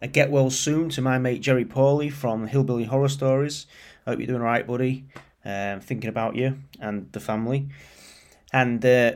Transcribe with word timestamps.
a 0.00 0.08
get 0.08 0.30
well 0.30 0.50
soon 0.50 0.88
to 0.90 1.02
my 1.02 1.18
mate 1.18 1.40
Jerry 1.40 1.64
Pawley 1.64 2.10
from 2.10 2.46
Hillbilly 2.46 2.84
Horror 2.84 3.08
Stories. 3.08 3.66
Hope 4.06 4.18
you're 4.18 4.26
doing 4.26 4.40
alright, 4.40 4.66
buddy. 4.66 5.04
Um, 5.44 5.80
thinking 5.80 6.08
about 6.08 6.36
you 6.36 6.58
and 6.80 7.10
the 7.12 7.20
family. 7.20 7.68
And 8.52 8.84
uh, 8.84 9.12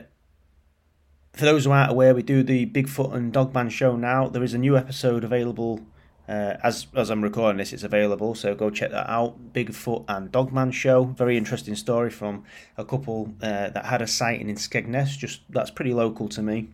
for 1.33 1.45
those 1.45 1.65
who 1.65 1.71
aren't 1.71 1.91
aware, 1.91 2.13
we 2.13 2.23
do 2.23 2.43
the 2.43 2.65
Bigfoot 2.65 3.13
and 3.13 3.31
Dogman 3.31 3.69
show 3.69 3.95
now. 3.95 4.27
There 4.27 4.43
is 4.43 4.53
a 4.53 4.57
new 4.57 4.77
episode 4.77 5.23
available. 5.23 5.81
Uh, 6.27 6.55
as 6.63 6.87
as 6.95 7.09
I'm 7.09 7.21
recording 7.21 7.57
this, 7.57 7.73
it's 7.73 7.83
available, 7.83 8.33
so 8.33 8.55
go 8.55 8.69
check 8.69 8.91
that 8.91 9.09
out. 9.09 9.51
Bigfoot 9.53 10.05
and 10.07 10.31
Dogman 10.31 10.71
show, 10.71 11.03
very 11.03 11.35
interesting 11.37 11.75
story 11.75 12.09
from 12.09 12.45
a 12.77 12.85
couple 12.85 13.33
uh, 13.41 13.69
that 13.69 13.85
had 13.85 14.01
a 14.01 14.07
sighting 14.07 14.49
in 14.49 14.55
Skegness. 14.55 15.17
Just 15.17 15.41
that's 15.49 15.71
pretty 15.71 15.93
local 15.93 16.29
to 16.29 16.41
me. 16.41 16.69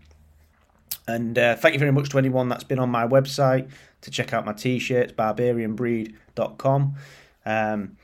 And 1.10 1.38
uh, 1.40 1.56
thank 1.56 1.74
you 1.74 1.80
very 1.80 1.92
much 1.92 2.10
to 2.10 2.20
anyone 2.20 2.50
that's 2.50 2.64
been 2.64 2.78
on 2.78 2.90
my 2.90 3.08
website 3.08 3.68
to 4.02 4.12
check 4.12 4.32
out 4.32 4.46
my 4.46 4.54
t-shirts, 4.54 5.12
barbarianbreed.com. 5.14 6.96
Um, 7.46 7.98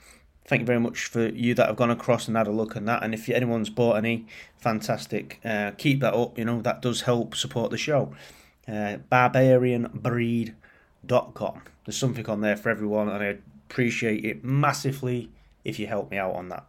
thank 0.45 0.61
you 0.61 0.65
very 0.65 0.79
much 0.79 1.05
for 1.05 1.27
you 1.27 1.53
that 1.53 1.67
have 1.67 1.75
gone 1.75 1.91
across 1.91 2.27
and 2.27 2.35
had 2.35 2.47
a 2.47 2.51
look 2.51 2.75
at 2.75 2.83
that. 2.87 3.03
And 3.03 3.13
if 3.13 3.29
anyone's 3.29 3.69
bought 3.69 3.97
any, 3.97 4.25
fantastic. 4.57 5.39
Uh, 5.45 5.69
keep 5.77 5.99
that 5.99 6.15
up. 6.15 6.39
You 6.39 6.45
know 6.45 6.61
that 6.61 6.81
does 6.81 7.01
help 7.01 7.35
support 7.35 7.69
the 7.69 7.77
show. 7.77 8.15
Uh, 8.67 8.97
barbarianbreed.com. 9.11 11.61
There's 11.85 11.97
something 11.97 12.27
on 12.27 12.41
there 12.41 12.57
for 12.57 12.69
everyone, 12.69 13.09
and 13.09 13.23
I 13.23 13.37
appreciate 13.69 14.25
it 14.25 14.43
massively 14.43 15.29
if 15.63 15.77
you 15.77 15.85
help 15.85 16.09
me 16.09 16.17
out 16.17 16.33
on 16.33 16.49
that. 16.49 16.65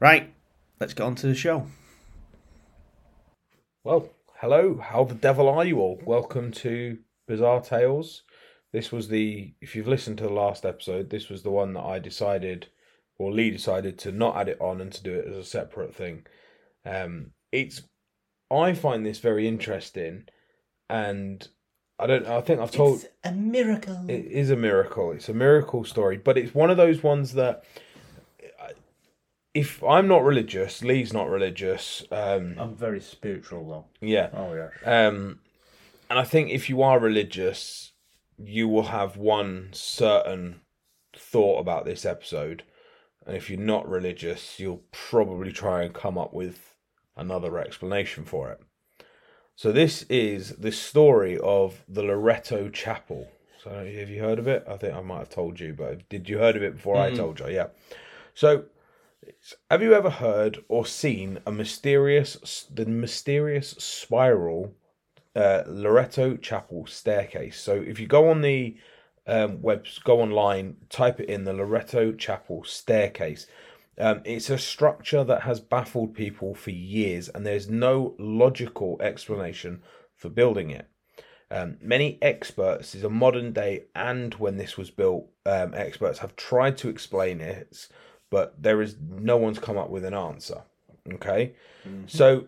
Right, 0.00 0.32
let's 0.80 0.94
get 0.94 1.04
on 1.04 1.14
to 1.16 1.26
the 1.28 1.34
show. 1.36 1.68
Well, 3.84 4.08
hello. 4.42 4.76
How 4.82 5.04
the 5.04 5.14
devil 5.14 5.48
are 5.48 5.64
you 5.64 5.78
all? 5.78 6.00
Welcome 6.04 6.50
to 6.50 6.98
Bizarre 7.28 7.60
Tales. 7.60 8.24
This 8.72 8.90
was 8.90 9.06
the, 9.06 9.54
if 9.60 9.76
you've 9.76 9.86
listened 9.86 10.18
to 10.18 10.24
the 10.24 10.32
last 10.32 10.66
episode, 10.66 11.10
this 11.10 11.28
was 11.28 11.44
the 11.44 11.52
one 11.52 11.74
that 11.74 11.84
I 11.84 12.00
decided, 12.00 12.66
or 13.20 13.30
Lee 13.30 13.50
decided 13.50 14.00
to 14.00 14.10
not 14.10 14.36
add 14.36 14.48
it 14.48 14.60
on 14.60 14.80
and 14.80 14.90
to 14.94 15.02
do 15.04 15.14
it 15.14 15.28
as 15.28 15.36
a 15.36 15.44
separate 15.44 15.94
thing. 15.94 16.26
Um, 16.84 17.30
it's, 17.52 17.82
I 18.50 18.72
find 18.72 19.06
this 19.06 19.20
very 19.20 19.46
interesting, 19.46 20.24
and 20.90 21.46
I 22.00 22.08
don't, 22.08 22.26
I 22.26 22.40
think 22.40 22.58
I've 22.58 22.72
told. 22.72 22.96
It's 22.96 23.06
a 23.22 23.30
miracle. 23.30 24.06
It 24.08 24.24
is 24.24 24.50
a 24.50 24.56
miracle. 24.56 25.12
It's 25.12 25.28
a 25.28 25.34
miracle 25.34 25.84
story, 25.84 26.16
but 26.16 26.36
it's 26.36 26.52
one 26.52 26.70
of 26.70 26.76
those 26.76 27.04
ones 27.04 27.34
that 27.34 27.62
if 29.54 29.82
I'm 29.82 30.08
not 30.08 30.24
religious, 30.24 30.82
Lee's 30.82 31.12
not 31.12 31.28
religious. 31.28 32.04
Um, 32.10 32.56
I'm 32.58 32.74
very 32.74 33.00
spiritual 33.00 33.68
though. 33.68 34.06
yeah. 34.06 34.30
Oh 34.32 34.54
yeah. 34.54 34.68
Um, 35.06 35.40
and 36.08 36.18
I 36.18 36.24
think 36.24 36.50
if 36.50 36.68
you 36.68 36.82
are 36.82 36.98
religious, 36.98 37.92
you 38.38 38.68
will 38.68 38.84
have 38.84 39.16
one 39.16 39.68
certain 39.72 40.60
thought 41.16 41.60
about 41.60 41.84
this 41.84 42.04
episode. 42.04 42.64
And 43.26 43.36
if 43.36 43.48
you're 43.48 43.60
not 43.60 43.88
religious, 43.88 44.58
you'll 44.58 44.82
probably 44.90 45.52
try 45.52 45.82
and 45.82 45.94
come 45.94 46.18
up 46.18 46.34
with 46.34 46.74
another 47.16 47.58
explanation 47.58 48.24
for 48.24 48.50
it. 48.50 48.60
So 49.54 49.70
this 49.70 50.02
is 50.04 50.56
the 50.56 50.72
story 50.72 51.38
of 51.38 51.84
the 51.88 52.02
Loretto 52.02 52.68
Chapel. 52.68 53.28
So 53.62 53.70
have 53.70 54.08
you 54.08 54.20
heard 54.20 54.38
of 54.40 54.48
it? 54.48 54.64
I 54.68 54.76
think 54.76 54.94
I 54.94 55.00
might 55.02 55.18
have 55.20 55.30
told 55.30 55.60
you, 55.60 55.72
but 55.72 56.08
did 56.08 56.28
you 56.28 56.38
heard 56.38 56.56
of 56.56 56.62
it 56.62 56.76
before 56.76 56.96
I 56.96 57.14
told 57.14 57.38
you? 57.38 57.48
Yeah. 57.48 57.68
So 58.34 58.64
have 59.70 59.82
you 59.82 59.94
ever 59.94 60.10
heard 60.10 60.64
or 60.68 60.86
seen 60.86 61.38
a 61.46 61.52
mysterious 61.52 62.66
the 62.72 62.86
mysterious 62.86 63.70
spiral 63.70 64.74
uh, 65.34 65.62
Loretto 65.66 66.36
Chapel 66.36 66.86
staircase? 66.86 67.60
So 67.60 67.74
if 67.74 67.98
you 68.00 68.06
go 68.06 68.28
on 68.28 68.40
the 68.40 68.76
um, 69.26 69.62
web, 69.62 69.86
go 70.04 70.20
online, 70.20 70.76
type 70.88 71.20
it 71.20 71.28
in 71.28 71.44
the 71.44 71.52
Loretto 71.52 72.12
Chapel 72.12 72.64
staircase. 72.64 73.46
Um, 73.98 74.22
it's 74.24 74.50
a 74.50 74.58
structure 74.58 75.22
that 75.22 75.42
has 75.42 75.60
baffled 75.60 76.14
people 76.14 76.54
for 76.54 76.70
years, 76.70 77.28
and 77.28 77.46
there's 77.46 77.68
no 77.68 78.16
logical 78.18 78.96
explanation 79.00 79.82
for 80.16 80.28
building 80.28 80.70
it. 80.70 80.88
Um, 81.50 81.76
many 81.82 82.18
experts, 82.22 82.94
is 82.94 83.04
a 83.04 83.10
modern 83.10 83.52
day 83.52 83.84
and 83.94 84.34
when 84.36 84.56
this 84.56 84.78
was 84.78 84.90
built, 84.90 85.28
um, 85.44 85.74
experts 85.74 86.20
have 86.20 86.34
tried 86.34 86.78
to 86.78 86.88
explain 86.88 87.42
it, 87.42 87.88
but 88.32 88.60
there 88.60 88.80
is 88.80 88.96
no 88.98 89.36
one's 89.36 89.58
come 89.58 89.76
up 89.76 89.90
with 89.90 90.06
an 90.06 90.14
answer. 90.14 90.62
Okay, 91.12 91.52
so 92.06 92.46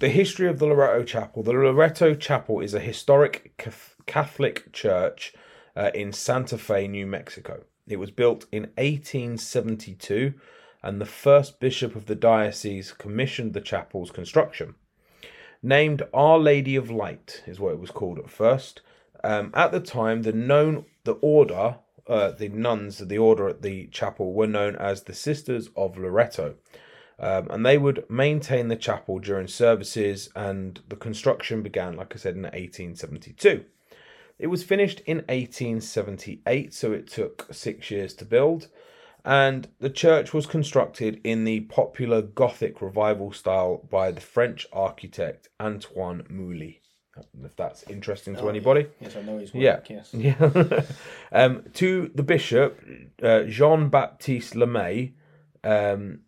the 0.00 0.10
history 0.10 0.48
of 0.48 0.58
the 0.58 0.66
Loretto 0.66 1.02
Chapel. 1.02 1.42
The 1.42 1.52
Loretto 1.52 2.14
Chapel 2.14 2.60
is 2.60 2.74
a 2.74 2.80
historic 2.80 3.56
Catholic 4.04 4.70
church 4.72 5.32
uh, 5.74 5.90
in 5.94 6.12
Santa 6.12 6.58
Fe, 6.58 6.88
New 6.88 7.06
Mexico. 7.06 7.64
It 7.86 7.96
was 7.96 8.10
built 8.10 8.44
in 8.52 8.64
1872, 8.76 10.34
and 10.82 11.00
the 11.00 11.06
first 11.06 11.58
bishop 11.58 11.96
of 11.96 12.04
the 12.04 12.14
diocese 12.14 12.92
commissioned 12.92 13.54
the 13.54 13.62
chapel's 13.62 14.10
construction. 14.10 14.74
Named 15.62 16.02
Our 16.12 16.38
Lady 16.38 16.76
of 16.76 16.90
Light 16.90 17.42
is 17.46 17.58
what 17.58 17.72
it 17.72 17.80
was 17.80 17.90
called 17.90 18.18
at 18.18 18.28
first. 18.28 18.82
Um, 19.24 19.52
at 19.54 19.72
the 19.72 19.80
time, 19.80 20.22
the 20.22 20.32
known 20.32 20.84
the 21.04 21.14
order, 21.22 21.76
uh, 22.06 22.30
the 22.32 22.48
nuns 22.48 23.00
of 23.00 23.08
the 23.08 23.18
order 23.18 23.48
at 23.48 23.62
the 23.62 23.86
chapel 23.88 24.32
were 24.32 24.46
known 24.46 24.76
as 24.76 25.02
the 25.02 25.14
Sisters 25.14 25.70
of 25.76 25.96
Loretto. 25.96 26.56
Um, 27.18 27.48
and 27.50 27.64
they 27.64 27.78
would 27.78 28.08
maintain 28.10 28.68
the 28.68 28.76
chapel 28.76 29.18
during 29.18 29.46
services 29.46 30.30
and 30.34 30.80
the 30.88 30.96
construction 30.96 31.62
began 31.62 31.94
like 31.94 32.14
i 32.14 32.18
said 32.18 32.34
in 32.34 32.42
1872 32.42 33.64
it 34.42 34.48
was 34.48 34.64
finished 34.64 35.00
in 35.06 35.18
1878 35.18 36.74
so 36.74 36.92
it 36.92 37.06
took 37.06 37.46
six 37.52 37.92
years 37.92 38.12
to 38.14 38.24
build. 38.24 38.68
And 39.24 39.68
the 39.78 39.88
church 39.88 40.34
was 40.34 40.46
constructed 40.46 41.20
in 41.22 41.44
the 41.44 41.60
popular 41.60 42.22
gothic 42.22 42.82
revival 42.82 43.32
style 43.32 43.86
by 43.88 44.10
the 44.10 44.20
french 44.20 44.66
architect 44.72 45.48
antoine 45.60 46.26
mouly 46.28 46.81
if 47.44 47.56
that's 47.56 47.82
interesting 47.84 48.34
to 48.36 48.48
anybody 48.48 48.86
Yes, 49.00 49.16
I 49.16 49.22
know 49.22 49.38
his 49.38 49.54
Yeah. 49.54 49.80
Yes. 49.88 50.10
yeah. 50.14 50.82
um, 51.32 51.64
to 51.74 52.10
the 52.14 52.22
bishop, 52.22 52.80
uh, 53.22 53.42
Jean 53.42 53.88
Baptiste 53.88 54.56
Lamy, 54.56 55.14
um, 55.64 56.20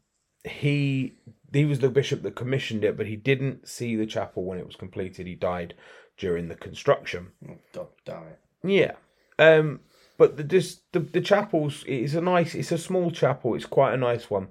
he 0.44 1.14
he 1.52 1.64
was 1.64 1.78
the 1.78 1.88
bishop 1.88 2.22
that 2.22 2.34
commissioned 2.34 2.84
it, 2.84 2.96
but 2.96 3.06
he 3.06 3.16
didn't 3.16 3.68
see 3.68 3.96
the 3.96 4.06
chapel 4.06 4.44
when 4.44 4.58
it 4.58 4.66
was 4.66 4.76
completed. 4.76 5.26
He 5.26 5.34
died 5.34 5.74
during 6.16 6.48
the 6.48 6.54
construction. 6.54 7.28
God 7.72 7.88
damn 8.04 8.24
it. 8.24 8.38
Yeah. 8.62 8.92
Um, 9.38 9.80
but 10.16 10.36
the 10.36 10.42
this 10.42 10.80
the, 10.92 11.00
the 11.00 11.20
chapels 11.20 11.84
it's 11.86 12.14
a 12.14 12.20
nice 12.20 12.54
it's 12.54 12.72
a 12.72 12.78
small 12.78 13.10
chapel, 13.10 13.54
it's 13.54 13.66
quite 13.66 13.94
a 13.94 13.98
nice 13.98 14.30
one. 14.30 14.48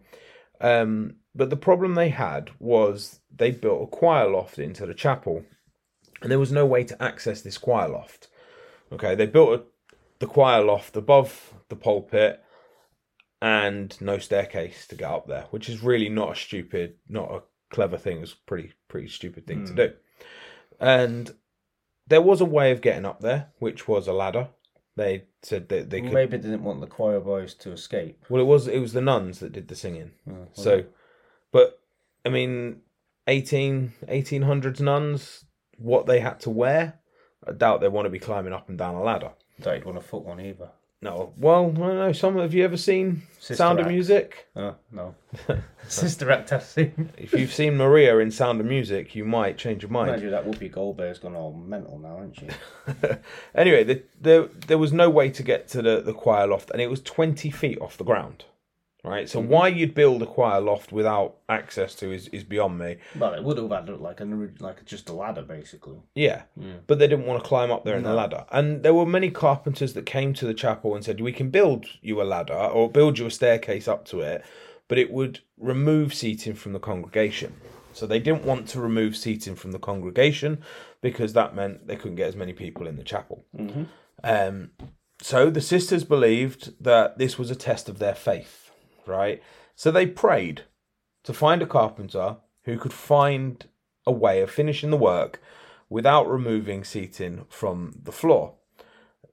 Um, 0.59 1.15
but 1.35 1.49
the 1.49 1.57
problem 1.57 1.95
they 1.95 2.09
had 2.09 2.51
was 2.59 3.19
they 3.35 3.51
built 3.51 3.83
a 3.83 3.87
choir 3.87 4.29
loft 4.29 4.59
into 4.59 4.85
the 4.85 4.93
chapel 4.93 5.43
and 6.23 6.31
there 6.31 6.39
was 6.39 6.51
no 6.51 6.65
way 6.65 6.83
to 6.85 7.03
access 7.03 7.41
this 7.41 7.57
choir 7.57 7.89
loft. 7.89 8.29
Okay, 8.91 9.13
they 9.13 9.25
built 9.25 9.59
a, 9.59 9.95
the 10.19 10.25
choir 10.25 10.63
loft 10.63 10.95
above 10.95 11.53
the 11.69 11.75
pulpit 11.75 12.43
and 13.41 13.99
no 13.99 14.17
staircase 14.17 14.87
to 14.87 14.95
get 14.95 15.11
up 15.11 15.27
there, 15.27 15.47
which 15.51 15.67
is 15.67 15.83
really 15.83 16.09
not 16.09 16.31
a 16.31 16.35
stupid, 16.35 16.95
not 17.09 17.29
a 17.29 17.43
clever 17.71 17.97
thing. 17.97 18.21
It's 18.21 18.31
a 18.31 18.37
pretty 18.47 18.71
pretty 18.87 19.09
stupid 19.09 19.45
thing 19.45 19.65
to 19.65 19.71
hmm. 19.71 19.77
do. 19.77 19.93
And 20.79 21.35
there 22.07 22.21
was 22.21 22.41
a 22.41 22.45
way 22.45 22.71
of 22.71 22.81
getting 22.81 23.05
up 23.05 23.19
there, 23.19 23.49
which 23.59 23.87
was 23.87 24.07
a 24.07 24.13
ladder. 24.13 24.49
They 24.95 25.25
said 25.41 25.69
that 25.69 25.89
they 25.89 26.01
could. 26.01 26.13
Maybe 26.13 26.37
they 26.37 26.49
didn't 26.49 26.63
want 26.63 26.79
the 26.79 26.87
choir 26.87 27.19
boys 27.19 27.53
to 27.55 27.71
escape. 27.71 28.23
Well, 28.29 28.41
it 28.41 28.45
was 28.45 28.67
it 28.67 28.79
was 28.79 28.93
the 28.93 29.01
nuns 29.01 29.39
that 29.39 29.51
did 29.51 29.67
the 29.67 29.75
singing. 29.75 30.11
Oh, 30.29 30.47
so, 30.53 30.85
but 31.51 31.81
I 32.23 32.29
mean, 32.29 32.81
18, 33.27 33.93
1800s 34.07 34.79
nuns, 34.79 35.45
what 35.77 36.05
they 36.05 36.19
had 36.19 36.39
to 36.41 36.49
wear, 36.49 36.99
I 37.47 37.51
doubt 37.51 37.81
they 37.81 37.87
want 37.87 38.05
to 38.05 38.09
be 38.09 38.19
climbing 38.19 38.53
up 38.53 38.69
and 38.69 38.77
down 38.77 38.95
a 38.95 39.03
ladder. 39.03 39.31
Don't 39.61 39.85
want 39.85 39.99
to 39.99 40.05
foot 40.05 40.23
one 40.23 40.39
either. 40.39 40.69
No, 41.03 41.33
well, 41.35 41.65
I 41.65 41.79
don't 41.79 41.97
know. 41.97 42.11
Some 42.13 42.37
have 42.37 42.53
you 42.53 42.63
ever 42.63 42.77
seen 42.77 43.23
Sister 43.37 43.55
Sound 43.55 43.81
of 43.81 43.87
Music? 43.87 44.47
Oh 44.55 44.75
no, 44.89 45.13
Sister 45.89 46.31
Act 46.31 46.53
I've 46.53 46.63
seen. 46.63 47.11
If 47.17 47.33
you've 47.33 47.51
seen 47.51 47.75
Maria 47.75 48.19
in 48.19 48.31
Sound 48.31 48.61
of 48.61 48.65
Music, 48.65 49.13
you 49.13 49.25
might 49.25 49.57
change 49.57 49.81
your 49.81 49.91
mind. 49.91 50.11
Imagine 50.11 50.31
that 50.31 50.45
Whoopi 50.45 50.71
Goldberg's 50.71 51.19
gone 51.19 51.35
all 51.35 51.51
mental 51.51 51.99
now, 51.99 52.17
hasn't 52.19 52.37
she? 52.37 53.17
Anyway, 53.55 53.83
the, 53.83 54.03
the, 54.21 54.49
there 54.67 54.77
was 54.77 54.93
no 54.93 55.09
way 55.09 55.29
to 55.29 55.43
get 55.43 55.67
to 55.69 55.81
the, 55.81 56.01
the 56.01 56.13
choir 56.13 56.47
loft, 56.47 56.71
and 56.71 56.81
it 56.81 56.89
was 56.89 57.01
20 57.01 57.51
feet 57.51 57.79
off 57.81 57.97
the 57.97 58.05
ground. 58.05 58.45
Right? 59.03 59.27
So, 59.27 59.41
why 59.41 59.67
you'd 59.67 59.93
build 59.93 60.21
a 60.21 60.25
choir 60.25 60.61
loft 60.61 60.93
without 60.93 61.35
access 61.49 61.93
to 61.95 62.13
is, 62.13 62.29
is 62.29 62.45
beyond 62.45 62.79
me. 62.79 62.97
Well, 63.17 63.33
it 63.33 63.43
would 63.43 63.57
have 63.57 63.69
had 63.69 63.89
like 63.99 64.21
an 64.21 64.55
like 64.59 64.85
just 64.85 65.09
a 65.09 65.13
ladder, 65.13 65.41
basically. 65.41 65.97
Yeah. 66.15 66.43
But 66.87 66.99
they 66.99 67.07
didn't 67.07 67.25
want 67.25 67.43
to 67.43 67.47
climb 67.47 67.69
up 67.69 67.83
there 67.83 67.97
in 67.97 68.03
the 68.03 68.13
ladder. 68.13 68.45
And 68.51 68.81
there 68.81 68.93
were 68.93 69.05
many 69.05 69.29
carpenters 69.29 69.93
that 69.93 70.05
came 70.05 70.33
to 70.35 70.45
the 70.45 70.53
chapel 70.53 70.95
and 70.95 71.03
said, 71.03 71.19
We 71.19 71.33
can 71.33 71.49
build 71.49 71.85
you 72.01 72.21
a 72.21 72.23
ladder 72.23 72.53
or 72.53 72.89
build 72.89 73.19
you 73.19 73.25
a 73.25 73.31
staircase 73.31 73.89
up 73.89 74.05
to 74.05 74.21
it, 74.21 74.45
but 74.87 74.97
it 74.97 75.11
would 75.11 75.39
remove 75.57 76.13
seating 76.13 76.53
from 76.53 76.71
the 76.71 76.79
congregation. 76.79 77.53
So 77.91 78.07
they 78.07 78.19
didn't 78.19 78.45
want 78.45 78.67
to 78.69 78.79
remove 78.79 79.15
seating 79.15 79.55
from 79.55 79.71
the 79.71 79.79
congregation 79.79 80.63
because 81.01 81.33
that 81.33 81.55
meant 81.55 81.87
they 81.87 81.95
couldn't 81.95 82.15
get 82.15 82.29
as 82.29 82.35
many 82.35 82.53
people 82.53 82.87
in 82.87 82.95
the 82.95 83.03
chapel. 83.03 83.45
Um, 84.23 84.71
so 85.21 85.49
the 85.49 85.61
sisters 85.61 86.03
believed 86.03 86.73
that 86.83 87.17
this 87.17 87.37
was 87.37 87.51
a 87.51 87.55
test 87.55 87.87
of 87.89 87.99
their 87.99 88.15
faith, 88.15 88.62
right? 89.05 89.41
So 89.75 89.91
they 89.91 90.07
prayed 90.07 90.63
to 91.23 91.33
find 91.33 91.61
a 91.61 91.67
carpenter 91.67 92.37
who 92.63 92.77
could 92.77 92.93
find 92.93 93.65
a 94.05 94.11
way 94.11 94.41
of 94.41 94.51
finishing 94.51 94.89
the 94.89 94.97
work 94.97 95.41
without 95.89 96.29
removing 96.29 96.83
seating 96.83 97.45
from 97.49 97.99
the 98.03 98.11
floor. 98.11 98.55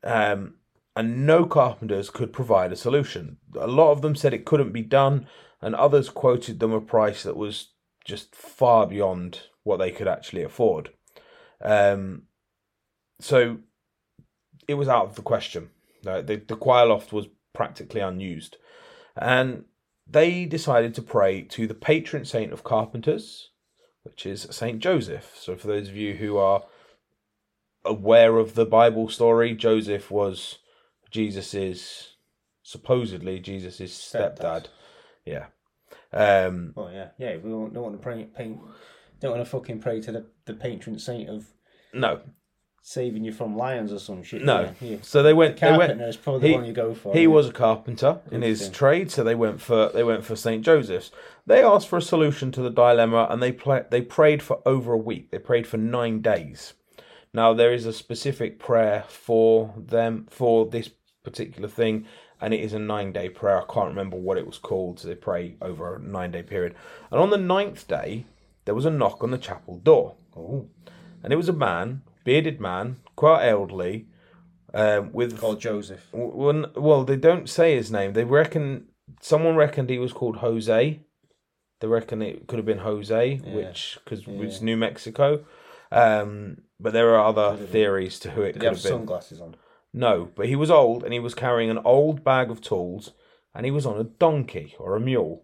Um, 0.03 0.55
and 0.97 1.27
no 1.27 1.47
carpenters 1.47 2.11
could 2.11 2.33
provide 2.33 2.73
a 2.73 2.77
solution. 2.77 3.39
A 3.59 3.67
lot 3.67 3.93
of 3.93 4.03
them 4.03 4.17
said 4.17 4.35
it 4.35 4.45
couldn't 4.45 4.73
be 4.73 4.83
done, 4.83 5.27
and 5.63 5.75
others 5.75 6.09
quoted 6.09 6.61
them 6.61 6.73
a 6.73 6.81
price 6.81 7.23
that 7.23 7.37
was 7.37 7.69
just 8.05 8.35
far 8.35 8.87
beyond 8.87 9.41
what 9.63 9.77
they 9.77 9.91
could 9.91 10.09
actually 10.09 10.43
afford. 10.43 10.91
Um, 11.63 12.23
so 13.21 13.59
it 14.67 14.75
was 14.75 14.89
out 14.89 15.07
of 15.07 15.15
the 15.15 15.23
question. 15.23 15.71
The, 16.03 16.43
the 16.47 16.57
choir 16.57 16.87
loft 16.87 17.13
was 17.13 17.29
practically 17.53 18.01
unused. 18.01 18.57
And 19.17 19.65
they 20.07 20.45
decided 20.45 20.95
to 20.95 21.03
pray 21.03 21.43
to 21.43 21.67
the 21.67 21.75
patron 21.75 22.25
saint 22.25 22.53
of 22.53 22.65
carpenters, 22.65 23.51
which 24.03 24.27
is 24.27 24.47
Saint 24.51 24.81
Joseph. 24.81 25.37
So, 25.39 25.57
for 25.57 25.67
those 25.67 25.89
of 25.89 25.97
you 25.97 26.15
who 26.15 26.37
are 26.37 26.65
aware 27.85 28.39
of 28.39 28.55
the 28.55 28.67
Bible 28.67 29.09
story, 29.09 29.55
Joseph 29.55 30.11
was 30.11 30.59
Jesus's 31.11 32.17
supposedly 32.63 33.41
Jesus's 33.41 33.93
stepdad. 33.93 34.39
Stepdad. 34.39 34.67
Yeah. 35.25 35.47
Um, 36.13 36.73
Oh 36.77 36.89
yeah, 36.89 37.09
yeah. 37.19 37.37
We 37.37 37.51
don't, 37.51 37.75
want 37.75 37.95
to 37.95 38.03
pray, 38.03 38.25
paint, 38.25 38.61
don't 39.21 39.33
want 39.33 39.45
to 39.45 39.51
fucking 39.51 39.81
pray 39.81 40.01
to 40.03 40.13
the, 40.13 40.27
the 40.45 40.55
patron 40.55 40.99
saint 40.99 41.29
of 41.29 41.47
no, 41.93 42.21
saving 42.83 43.25
you 43.25 43.33
from 43.33 43.57
lions 43.57 43.93
or 43.93 43.99
some 43.99 44.23
shit. 44.23 44.43
no. 44.43 44.73
Yeah. 44.81 44.97
So 45.03 45.23
they 45.23 45.33
went. 45.35 45.59
They 45.61 45.69
went. 45.71 45.81
Carpenter 45.81 46.09
is 46.09 46.17
probably 46.17 46.49
he- 46.49 46.55
the 46.55 46.59
one 46.59 46.67
you 46.67 46.73
go 46.73 46.95
for. 46.95 47.13
He 47.13 47.23
yeah. 47.23 47.27
was 47.29 47.49
a 47.49 47.53
carpenter 47.53 48.21
in 48.31 48.43
his 48.43 48.69
trade, 48.71 49.11
so 49.11 49.23
they 49.23 49.35
went 49.35 49.61
for 49.61 49.91
they 49.91 50.03
went 50.05 50.25
for 50.25 50.37
Saint 50.37 50.65
Joseph's. 50.65 51.11
They 51.47 51.63
asked 51.63 51.89
for 51.89 51.97
a 51.99 52.03
solution 52.03 52.53
to 52.53 52.63
the 52.63 52.71
dilemma, 52.71 53.27
and 53.31 53.43
they 53.43 53.57
they 53.91 54.03
prayed 54.03 54.43
for 54.43 54.61
over 54.67 54.93
a 54.93 54.99
week. 54.99 55.31
They 55.31 55.39
prayed 55.39 55.67
for 55.67 55.77
nine 55.77 56.21
days. 56.21 56.75
Now 57.33 57.55
there 57.55 57.73
is 57.73 57.87
a 57.87 57.93
specific 57.93 58.59
prayer 58.59 59.05
for 59.09 59.73
them 59.77 60.27
for 60.31 60.67
this 60.67 60.91
particular 61.23 61.69
thing, 61.69 62.07
and 62.41 62.53
it 62.55 62.61
is 62.61 62.73
a 62.73 62.79
nine 62.79 63.13
day 63.13 63.29
prayer. 63.29 63.63
I 63.63 63.73
can't 63.73 63.89
remember 63.89 64.17
what 64.17 64.39
it 64.39 64.47
was 64.47 64.59
called. 64.59 64.99
So 65.01 65.07
they 65.09 65.15
pray 65.15 65.57
over 65.61 65.97
a 65.97 66.01
nine 66.01 66.31
day 66.33 66.43
period, 66.43 66.75
and 67.11 67.21
on 67.21 67.31
the 67.31 67.37
ninth 67.37 67.87
day 67.87 68.25
there 68.65 68.75
was 68.75 68.85
a 68.87 68.91
knock 68.91 69.23
on 69.23 69.31
the 69.31 69.39
chapel 69.39 69.79
door, 69.79 70.15
Oh, 70.37 70.67
and 71.23 71.33
it 71.33 71.37
was 71.37 71.49
a 71.49 71.53
man, 71.53 72.03
bearded 72.31 72.61
man, 72.61 72.97
quite 73.17 73.45
elderly, 73.49 74.07
um, 74.73 75.11
with 75.13 75.39
called 75.41 75.61
Joseph. 75.61 76.07
well, 76.13 76.67
well, 76.77 77.05
they 77.05 77.17
don't 77.17 77.49
say 77.49 77.75
his 77.75 77.91
name. 77.91 78.13
They 78.13 78.25
reckon 78.25 78.87
someone 79.21 79.57
reckoned 79.57 79.91
he 79.91 79.99
was 79.99 80.13
called 80.13 80.37
Jose. 80.37 81.01
They 81.81 81.87
reckon 81.89 82.23
it 82.23 82.47
could 82.47 82.59
have 82.59 82.67
been 82.67 82.79
Jose, 82.79 83.41
which 83.45 83.99
because 84.05 84.23
it's 84.29 84.61
New 84.61 84.77
Mexico. 84.77 85.45
Um, 85.91 86.59
but 86.79 86.93
there 86.93 87.17
are 87.17 87.27
other 87.27 87.57
theories 87.57 88.21
to 88.21 88.31
who 88.31 88.43
it 88.43 88.53
Did 88.53 88.61
could 88.61 88.69
have 88.69 88.77
have 88.77 88.83
been. 88.85 88.93
sunglasses 89.01 89.41
on? 89.41 89.57
No, 89.93 90.29
but 90.37 90.47
he 90.47 90.55
was 90.55 90.71
old 90.71 91.03
and 91.03 91.13
he 91.13 91.19
was 91.19 91.35
carrying 91.35 91.69
an 91.69 91.81
old 91.85 92.23
bag 92.23 92.49
of 92.49 92.61
tools, 92.61 93.13
and 93.55 93.65
he 93.65 93.73
was 93.73 93.87
on 93.87 93.99
a 93.99 94.05
donkey 94.05 94.77
or 94.79 94.95
a 94.95 95.01
mule, 95.01 95.43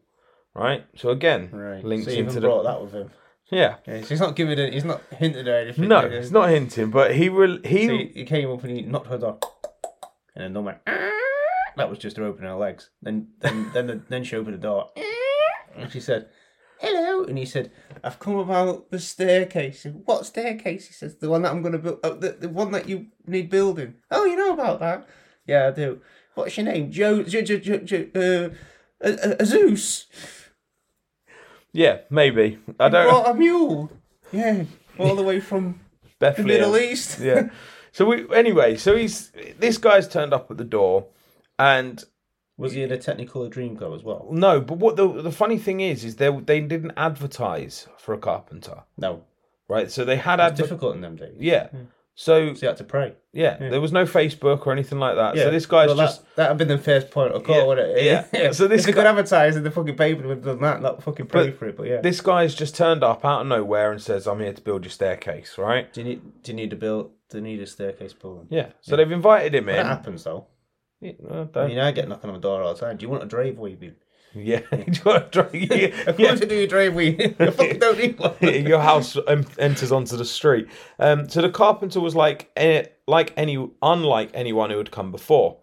right? 0.55 0.87
So 0.94 1.11
again, 1.11 1.50
Right. 1.53 1.83
links 1.85 2.05
so 2.05 2.11
into 2.12 2.31
even 2.31 2.35
the 2.35 2.41
brought 2.43 2.62
that 2.62 2.81
with 2.81 2.93
him. 2.93 3.11
Yeah. 3.50 3.76
Yeah, 3.87 4.00
so 4.02 4.06
he's 4.08 4.20
not 4.20 4.37
giving 4.37 4.58
it. 4.58 4.72
He's 4.72 4.84
not 4.84 5.02
hinted 5.12 5.46
or 5.48 5.56
anything. 5.56 5.88
No, 5.88 6.08
this. 6.08 6.31
not 6.31 6.50
hinting, 6.50 6.90
but 6.90 7.14
he 7.14 7.28
will. 7.28 7.58
He 7.64 7.87
So 7.87 7.96
he, 7.96 8.25
came 8.25 8.50
up 8.50 8.62
and 8.64 8.76
he 8.76 8.82
knocked 8.82 9.08
her 9.08 9.19
door, 9.19 9.38
and 10.34 10.44
then 10.44 10.52
Dawn 10.52 10.64
went. 10.64 10.78
"Ah." 10.87 11.10
That 11.76 11.90
was 11.90 11.98
just 11.98 12.16
her 12.16 12.25
opening 12.25 12.48
her 12.50 12.56
legs. 12.56 12.90
Then, 13.02 13.28
then, 13.40 13.70
then, 13.75 13.87
the, 13.87 14.02
then 14.08 14.25
she 14.25 14.37
opened 14.37 14.54
the 14.54 14.60
door, 14.60 14.90
and 15.76 15.93
she 15.93 16.00
said, 16.00 16.28
"Hello." 16.81 17.25
And 17.25 17.37
he 17.37 17.44
said, 17.44 17.70
"I've 18.02 18.19
come 18.19 18.37
about 18.37 18.90
the 18.90 18.98
staircase." 18.98 19.82
Said, 19.82 20.02
what 20.06 20.26
staircase? 20.26 20.87
He 20.87 20.94
says, 20.94 21.16
"The 21.16 21.28
one 21.28 21.42
that 21.42 21.52
I'm 21.52 21.62
going 21.62 21.72
to 21.72 21.78
build. 21.78 22.00
Oh, 22.02 22.14
the, 22.14 22.32
the 22.32 22.49
one 22.49 22.72
that 22.72 22.88
you 22.88 23.06
need 23.26 23.50
building." 23.50 23.94
Oh, 24.10 24.25
you 24.25 24.37
know 24.37 24.54
about 24.54 24.81
that? 24.81 25.06
Yeah, 25.46 25.69
I 25.69 25.70
do. 25.70 26.00
What's 26.34 26.56
your 26.56 26.66
name? 26.66 26.90
Joe? 26.90 27.22
Jo, 27.22 27.42
jo, 27.42 27.58
jo, 27.58 27.78
jo, 27.78 28.50
uh, 29.02 29.44
Zeus. 29.44 30.06
Yeah, 31.76 31.99
maybe 32.11 32.58
I 32.81 32.88
don't. 32.88 33.08
Brought 33.08 33.31
a 33.31 33.34
mule. 33.34 33.90
Yeah, 34.32 34.64
all 34.99 35.14
the 35.14 35.23
way 35.23 35.40
from 35.40 35.81
the 36.02 36.08
Bethlehem. 36.19 36.46
Middle 36.49 36.76
East. 36.78 37.20
yeah. 37.31 37.50
So 37.93 38.05
we 38.06 38.26
anyway, 38.34 38.76
so 38.76 38.96
he's 38.96 39.31
this 39.58 39.78
guy's 39.78 40.08
turned 40.08 40.32
up 40.32 40.50
at 40.50 40.56
the 40.56 40.64
door, 40.64 41.06
and 41.58 42.02
Was 42.58 42.73
he 42.73 42.82
in 42.82 42.90
a 42.93 42.96
Technicolor 42.96 43.50
Dreamcoat 43.52 43.94
as 43.94 44.02
well? 44.02 44.26
no, 44.31 44.61
but 44.61 44.78
what 44.78 44.96
the 44.96 45.06
the 45.23 45.32
funny 45.32 45.58
thing 45.58 45.81
is, 45.81 46.05
is 46.05 46.17
they 46.17 46.31
they 46.31 46.61
didn't 46.61 46.93
advertise 46.96 47.88
for 47.99 48.14
a 48.14 48.19
carpenter, 48.19 48.82
No, 48.96 49.23
right? 49.69 49.90
So 49.90 50.05
they 50.05 50.17
had 50.17 50.40
it's 50.40 50.52
adver- 50.52 50.62
difficult 50.62 50.94
in 50.96 51.00
them 51.02 51.17
days. 51.17 51.37
yeah. 51.38 51.69
Hmm. 51.69 51.84
So 52.18 52.54
So 52.54 52.62
you 52.62 52.68
had 52.68 52.78
to 52.78 52.84
pray. 52.84 53.12
yeah, 53.34 53.58
there 53.58 53.78
was 53.80 53.92
no 53.92 54.04
Facebook 54.06 54.66
or 54.66 54.72
anything 54.72 54.98
like 54.98 55.16
that. 55.16 55.36
Yeah. 55.36 55.44
So 55.44 55.50
this 55.50 55.66
guy's 55.66 55.88
well, 55.88 55.98
just 55.98 56.22
that 56.36 56.48
that'd 56.48 56.56
been 56.56 56.68
the 56.68 56.78
first 56.78 57.10
point 57.10 57.32
of 57.34 57.44
call, 57.44 57.56
Yeah, 57.58 57.64
wouldn't 57.66 57.98
it? 57.98 58.26
yeah. 58.32 58.52
So 58.52 58.66
this 58.66 58.80
if 58.80 58.94
guy- 58.94 59.02
could 59.02 59.06
advertise 59.06 59.54
in 59.54 59.64
the 59.64 59.70
fucking 59.70 59.96
paper, 59.96 60.22
would 60.26 60.38
have 60.38 60.44
done 60.44 60.60
that, 60.62 60.80
not 60.80 61.02
fucking 61.02 61.26
pray 61.26 61.50
But 61.50 61.58
for 61.58 61.68
it. 61.68 61.76
But 61.76 61.87
yeah, 61.88 62.00
this 62.00 62.23
guy's 62.23 62.54
just 62.54 62.75
turned 62.75 63.04
up 63.04 63.23
out 63.23 63.42
of 63.42 63.46
nowhere 63.49 63.92
and 63.92 64.00
says, 64.00 64.26
"I'm 64.26 64.40
here 64.40 64.54
to 64.54 64.62
build 64.62 64.85
your 64.85 64.90
staircase," 64.90 65.58
right? 65.58 65.92
do 65.92 66.00
you 66.00 66.06
need 66.08 66.42
do 66.42 66.52
you 66.52 66.56
need 66.56 66.70
to 66.70 66.76
build? 66.76 67.11
Do 67.28 67.37
you 67.38 67.44
need 67.44 67.61
a 67.61 67.66
staircase 67.66 68.14
building? 68.14 68.46
Yeah. 68.49 68.68
So 68.80 68.96
they've 68.96 69.12
invited 69.12 69.54
him 69.54 69.66
That 69.66 69.80
in. 69.80 69.87
happens 69.87 70.25
though. 70.25 70.46
Yeah, 71.02 71.12
well, 71.18 71.50
I 71.54 71.66
mean, 71.66 71.78
I 71.78 71.92
get 71.92 72.08
knocking 72.08 72.30
on 72.30 72.37
the 72.37 72.40
door 72.40 72.62
all 72.62 72.73
the 72.73 72.80
time. 72.80 72.96
Do 72.96 73.04
you 73.04 73.11
want 73.11 73.23
a 73.23 73.26
driveway? 73.26 73.75
Bill? 73.75 73.90
yeah. 74.45 74.61
You 74.73 75.00
want 75.05 75.33
to 75.33 75.43
try- 75.45 75.50
yeah, 75.59 75.87
Of 76.09 76.19
yeah. 76.21 76.28
course, 76.28 76.40
you 76.40 76.47
do 76.47 76.55
your 76.57 76.66
driveway. 76.66 77.16
you 77.38 77.50
fucking 77.52 77.78
don't 77.78 77.99
need 77.99 78.19
one. 78.19 78.35
your 78.43 78.81
house 78.81 79.16
um, 79.26 79.45
enters 79.59 79.93
onto 79.93 80.16
the 80.16 80.25
street. 80.25 80.66
Um, 80.99 81.28
so 81.28 81.43
the 81.43 81.50
carpenter 81.50 82.00
was 82.00 82.14
like, 82.14 82.50
eh, 82.57 82.85
like 83.07 83.33
any, 83.37 83.69
unlike 83.83 84.31
anyone 84.35 84.71
who 84.71 84.78
had 84.78 84.90
come 84.90 85.11
before. 85.11 85.59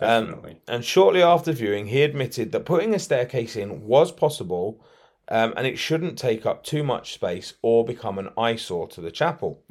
Um, 0.00 0.44
and 0.66 0.84
shortly 0.84 1.22
after 1.22 1.52
viewing, 1.52 1.86
he 1.86 2.02
admitted 2.02 2.50
that 2.52 2.64
putting 2.64 2.94
a 2.94 2.98
staircase 2.98 3.54
in 3.54 3.86
was 3.86 4.10
possible, 4.10 4.84
um, 5.28 5.54
and 5.56 5.66
it 5.66 5.78
shouldn't 5.78 6.18
take 6.18 6.44
up 6.44 6.64
too 6.64 6.82
much 6.82 7.14
space 7.14 7.54
or 7.62 7.84
become 7.84 8.18
an 8.18 8.30
eyesore 8.36 8.88
to 8.88 9.00
the 9.00 9.12
chapel. 9.12 9.62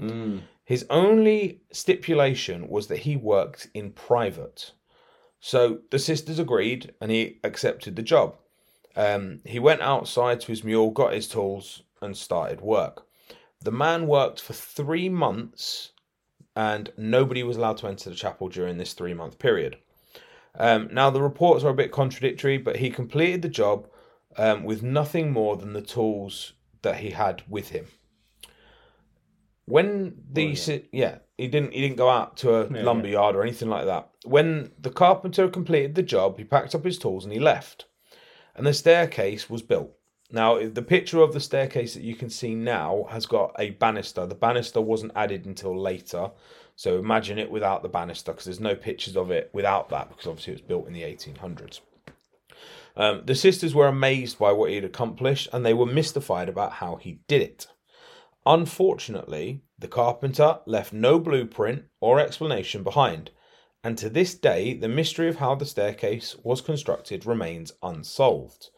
His 0.64 0.86
only 0.90 1.62
stipulation 1.74 2.70
was 2.70 2.88
that 2.88 3.00
he 3.00 3.18
worked 3.18 3.68
in 3.74 3.92
private. 3.92 4.72
So 5.42 5.80
the 5.92 6.00
sisters 6.00 6.40
agreed, 6.40 6.94
and 7.02 7.12
he 7.12 7.40
accepted 7.44 7.98
the 7.98 8.02
job. 8.02 8.38
Um, 8.96 9.40
he 9.46 9.60
went 9.60 9.82
outside 9.82 10.40
to 10.42 10.48
his 10.48 10.64
mule, 10.64 10.92
got 10.92 11.14
his 11.14 11.28
tools, 11.28 11.84
and 12.02 12.16
started 12.16 12.62
work. 12.62 13.06
The 13.62 13.72
man 13.72 14.08
worked 14.08 14.42
for 14.42 14.54
three 14.54 15.10
months, 15.10 15.92
and 16.56 16.92
nobody 16.98 17.44
was 17.44 17.58
allowed 17.58 17.78
to 17.78 17.88
enter 17.88 18.10
the 18.10 18.16
chapel 18.16 18.50
during 18.50 18.78
this 18.78 18.94
three 18.94 19.14
month 19.14 19.40
period. 19.40 19.78
Um, 20.56 20.90
now, 20.92 21.10
the 21.10 21.22
reports 21.22 21.64
are 21.64 21.70
a 21.70 21.76
bit 21.76 21.92
contradictory, 21.92 22.58
but 22.58 22.76
he 22.76 22.92
completed 22.92 23.42
the 23.42 23.50
job 23.50 23.88
um, 24.38 24.64
with 24.64 24.84
nothing 24.84 25.32
more 25.32 25.56
than 25.58 25.74
the 25.74 25.82
tools 25.82 26.54
that 26.84 26.98
he 26.98 27.12
had 27.12 27.42
with 27.48 27.70
him. 27.70 27.88
When 29.66 30.16
the 30.30 30.56
si- 30.56 30.90
yeah, 30.92 31.20
he 31.38 31.48
didn't 31.48 31.72
he 31.72 31.82
didn't 31.82 31.96
go 31.96 32.10
out 32.10 32.36
to 32.38 32.62
a 32.62 32.84
lumber 32.84 33.08
yard 33.08 33.36
or 33.36 33.44
anything 33.44 33.70
like 33.70 33.86
that. 33.86 34.10
When 34.26 34.72
the 34.78 34.90
carpenter 34.90 35.48
completed 35.48 35.96
the 35.96 36.04
job, 36.04 36.38
he 36.38 36.44
packed 36.44 36.76
up 36.76 36.84
his 36.84 36.98
tools 36.98 37.24
and 37.24 37.34
he 37.34 37.40
left 37.40 37.86
and 38.56 38.66
the 38.66 38.74
staircase 38.74 39.50
was 39.50 39.62
built. 39.62 39.92
Now, 40.32 40.68
the 40.68 40.82
picture 40.82 41.22
of 41.22 41.34
the 41.34 41.40
staircase 41.40 41.94
that 41.94 42.04
you 42.04 42.16
can 42.16 42.30
see 42.30 42.56
now 42.56 43.06
has 43.12 43.28
got 43.28 43.56
a 43.60 43.72
banister. 43.72 44.26
The 44.26 44.34
banister 44.34 44.82
wasn't 44.82 45.12
added 45.16 45.46
until 45.46 45.80
later, 45.80 46.32
So 46.76 46.98
imagine 46.98 47.38
it 47.38 47.52
without 47.52 47.84
the 47.84 47.90
banister, 47.90 48.32
because 48.32 48.46
there's 48.46 48.60
no 48.60 48.76
pictures 48.76 49.16
of 49.16 49.30
it 49.30 49.52
without 49.54 49.90
that, 49.90 50.10
because 50.10 50.26
obviously 50.26 50.54
it 50.54 50.62
was 50.62 50.68
built 50.68 50.88
in 50.88 50.94
the 50.94 51.04
1800s. 51.04 51.82
Um, 52.96 53.22
the 53.26 53.36
sisters 53.36 53.76
were 53.76 53.88
amazed 53.88 54.40
by 54.40 54.52
what 54.52 54.72
he'd 54.72 54.84
accomplished, 54.84 55.50
and 55.54 55.64
they 55.64 55.74
were 55.74 55.86
mystified 55.86 56.50
about 56.50 56.74
how 56.74 56.96
he 56.96 57.20
did 57.28 57.42
it. 57.44 57.68
Unfortunately, 58.46 59.62
the 59.78 59.88
carpenter 59.88 60.60
left 60.66 60.94
no 60.94 61.20
blueprint 61.20 61.86
or 62.02 62.20
explanation 62.20 62.84
behind, 62.84 63.32
and 63.84 63.98
to 63.98 64.10
this 64.10 64.34
day, 64.34 64.74
the 64.74 64.88
mystery 64.88 65.28
of 65.28 65.38
how 65.38 65.56
the 65.56 65.66
staircase 65.66 66.38
was 66.42 66.62
constructed 66.62 67.26
remains 67.26 67.74
unsolved. 67.84 68.70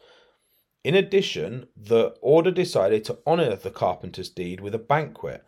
In 0.82 0.94
addition, 0.94 1.68
the 1.76 2.16
order 2.20 2.50
decided 2.50 3.04
to 3.04 3.18
honour 3.26 3.56
the 3.56 3.70
carpenter's 3.70 4.30
deed 4.30 4.60
with 4.60 4.74
a 4.74 4.78
banquet, 4.78 5.44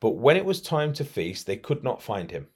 but 0.00 0.10
when 0.10 0.36
it 0.36 0.44
was 0.44 0.62
time 0.62 0.92
to 0.94 1.04
feast, 1.04 1.46
they 1.46 1.56
could 1.56 1.82
not 1.82 2.02
find 2.02 2.30
him. 2.30 2.48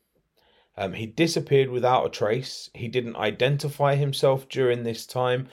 Um, 0.76 0.94
he 0.94 1.06
disappeared 1.06 1.70
without 1.70 2.06
a 2.06 2.10
trace. 2.10 2.70
He 2.74 2.88
didn't 2.88 3.16
identify 3.16 3.94
himself 3.94 4.48
during 4.48 4.82
this 4.82 5.06
time, 5.06 5.48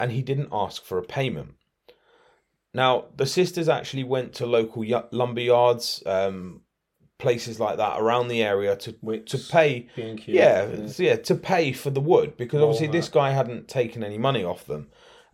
and 0.00 0.10
he 0.10 0.22
didn't 0.22 0.48
ask 0.52 0.84
for 0.84 0.98
a 0.98 1.04
payment. 1.04 1.54
Now, 2.74 3.06
the 3.16 3.26
sisters 3.26 3.68
actually 3.68 4.04
went 4.04 4.34
to 4.34 4.46
local 4.46 4.84
lumber 5.10 5.40
yards, 5.40 6.02
um, 6.06 6.62
places 7.18 7.58
like 7.58 7.76
that 7.76 8.00
around 8.00 8.28
the 8.28 8.42
area 8.42 8.76
to 8.76 8.92
to 8.92 9.38
pay. 9.38 9.88
B&Q, 9.96 10.34
Yeah, 10.34 10.88
yeah, 10.96 11.16
to 11.16 11.34
pay 11.34 11.72
for 11.72 11.90
the 11.90 12.00
wood 12.00 12.36
because 12.36 12.62
obviously 12.62 12.86
this 12.86 13.08
guy 13.08 13.30
hadn't 13.32 13.68
taken 13.68 14.04
any 14.04 14.18
money 14.18 14.44
off 14.44 14.66
them, 14.66 14.88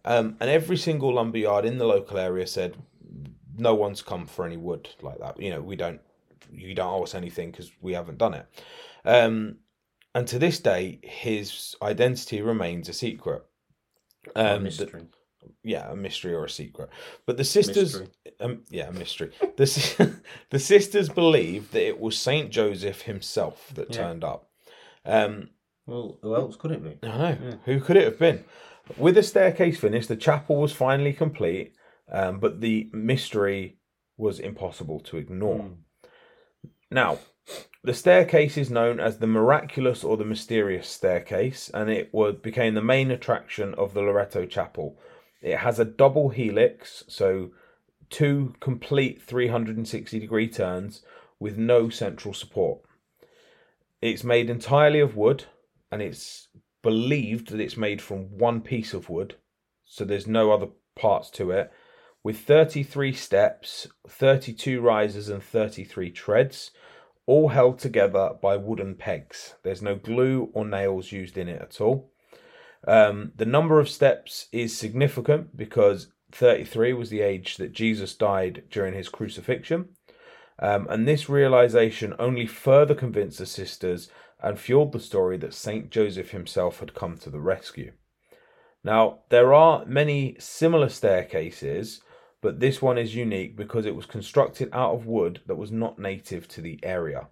um, 0.05 0.37
and 0.41 0.51
every 0.51 0.77
single 0.77 1.15
lumber 1.15 1.39
yard 1.39 1.65
in 1.65 1.79
the 1.79 1.87
local 1.87 2.19
area 2.19 2.47
said 2.47 2.77
no 3.57 3.75
one's 3.75 4.03
come 4.03 4.27
for 4.27 4.45
any 4.45 4.57
wood 4.57 4.89
like 5.03 5.19
that. 5.21 5.41
You 5.41 5.51
know, 5.51 5.61
we 5.61 5.77
don't, 5.77 6.01
you 6.53 6.75
don't 6.75 6.93
owe 6.93 7.05
us 7.05 7.15
anything 7.15 7.51
because 7.51 7.71
we 7.81 7.93
haven't 7.93 8.19
done 8.19 8.35
it. 8.35 8.47
Um, 9.05 9.59
and 10.15 10.27
to 10.29 10.39
this 10.39 10.59
day, 10.59 10.99
his 11.03 11.77
identity 11.83 12.41
remains 12.41 12.89
a 12.89 12.93
secret. 12.93 13.45
Um, 14.35 14.47
the- 14.47 14.61
mystery. 14.61 15.03
Yeah, 15.63 15.91
a 15.91 15.97
mystery 15.97 16.35
or 16.35 16.45
a 16.45 16.51
secret. 16.51 16.91
But 17.27 17.37
the 17.37 17.45
sisters, 17.45 18.03
um, 18.41 18.63
yeah, 18.71 18.89
a 18.89 18.93
mystery. 18.93 19.31
The 19.57 20.17
the 20.51 20.59
sisters 20.59 21.09
believe 21.09 21.71
that 21.73 21.87
it 21.87 21.99
was 22.01 22.17
Saint 22.19 22.51
Joseph 22.51 23.03
himself 23.03 23.71
that 23.75 23.91
Yeah. 23.91 23.97
turned 23.97 24.25
up. 24.25 24.49
Um, 25.05 25.51
Well, 25.87 26.19
who 26.23 26.35
else 26.35 26.57
could 26.57 26.73
it 26.73 26.83
be? 26.83 27.07
I 27.09 27.33
know. 27.35 27.59
Who 27.65 27.81
could 27.81 27.97
it 27.97 28.05
have 28.05 28.19
been? 28.19 28.45
With 28.97 29.15
the 29.15 29.23
staircase 29.23 29.79
finished, 29.79 30.09
the 30.09 30.17
chapel 30.17 30.57
was 30.57 30.73
finally 30.73 31.13
complete, 31.13 31.75
um, 32.11 32.39
but 32.41 32.61
the 32.61 32.91
mystery 32.93 33.79
was 34.17 34.39
impossible 34.39 35.01
to 35.01 35.17
ignore. 35.17 35.71
Now, 36.91 37.19
the 37.83 37.95
staircase 37.95 38.57
is 38.57 38.71
known 38.71 39.01
as 39.01 39.19
the 39.19 39.27
miraculous 39.27 40.05
or 40.05 40.17
the 40.17 40.25
mysterious 40.25 40.89
staircase, 40.89 41.71
and 41.75 41.91
it 41.91 42.13
would, 42.15 42.41
became 42.43 42.75
the 42.75 42.83
main 42.83 43.11
attraction 43.11 43.75
of 43.75 43.93
the 43.95 44.01
Loretto 44.01 44.47
Chapel. 44.47 44.99
It 45.45 45.59
has 45.59 45.79
a 45.79 45.85
double 45.85 46.31
helix, 46.31 47.05
so 47.07 47.51
two 48.09 48.55
complete 48.61 49.21
360 49.21 50.19
degree 50.19 50.49
turns 50.49 51.03
with 51.39 51.59
no 51.59 51.91
central 51.91 52.33
support. 52.33 52.81
It's 54.01 54.25
made 54.25 54.49
entirely 54.49 55.01
of 55.01 55.17
wood, 55.17 55.45
and 55.93 56.01
it's 56.01 56.49
believed 56.83 57.51
that 57.51 57.61
it's 57.61 57.77
made 57.77 58.01
from 58.01 58.39
one 58.39 58.63
piece 58.63 58.95
of 58.95 59.11
wood, 59.11 59.37
so 59.85 60.07
there's 60.07 60.27
no 60.27 60.51
other 60.51 60.69
parts 60.97 61.29
to 61.33 61.51
it, 61.51 61.71
with 62.23 62.39
33 62.39 63.13
steps, 63.13 63.87
32 64.09 64.81
risers, 64.81 65.29
and 65.29 65.43
33 65.43 66.11
treads, 66.11 66.71
all 67.27 67.49
held 67.49 67.79
together 67.79 68.31
by 68.41 68.57
wooden 68.57 68.95
pegs. 68.95 69.57
There's 69.63 69.83
no 69.83 69.95
glue 69.95 70.51
or 70.55 70.65
nails 70.65 71.13
used 71.13 71.37
in 71.37 71.49
it 71.49 71.61
at 71.61 71.83
all. 71.83 72.14
Um, 72.87 73.33
the 73.37 73.47
number 73.47 73.81
of 73.81 73.89
steps 73.89 74.49
is 74.53 74.77
significant 74.77 75.57
because 75.57 76.09
33 76.33 76.93
was 76.93 77.11
the 77.11 77.21
age 77.21 77.57
that 77.57 77.73
Jesus 77.73 78.15
died 78.15 78.65
during 78.71 78.95
his 78.95 79.09
crucifixion. 79.09 79.91
Um, 80.59 80.87
and 80.89 81.07
this 81.07 81.29
realization 81.29 82.15
only 82.19 82.47
further 82.47 82.95
convinced 82.95 83.39
the 83.39 83.47
sisters 83.47 84.11
and 84.41 84.59
fueled 84.59 84.93
the 84.93 85.01
story 85.01 85.37
that 85.39 85.55
Saint 85.55 85.91
Joseph 85.91 86.31
himself 86.31 86.81
had 86.81 86.95
come 86.95 87.17
to 87.19 87.31
the 87.31 87.41
rescue. 87.41 87.93
Now, 88.85 89.21
there 89.31 89.55
are 89.55 89.87
many 89.87 90.37
similar 90.39 90.91
staircases, 90.91 92.03
but 92.43 92.61
this 92.61 92.83
one 92.83 92.99
is 92.99 93.15
unique 93.15 93.57
because 93.57 93.87
it 93.87 93.97
was 93.97 94.05
constructed 94.05 94.69
out 94.73 94.95
of 94.95 95.07
wood 95.07 95.41
that 95.47 95.55
was 95.55 95.73
not 95.73 95.99
native 95.99 96.47
to 96.49 96.61
the 96.61 96.79
area. 96.83 97.29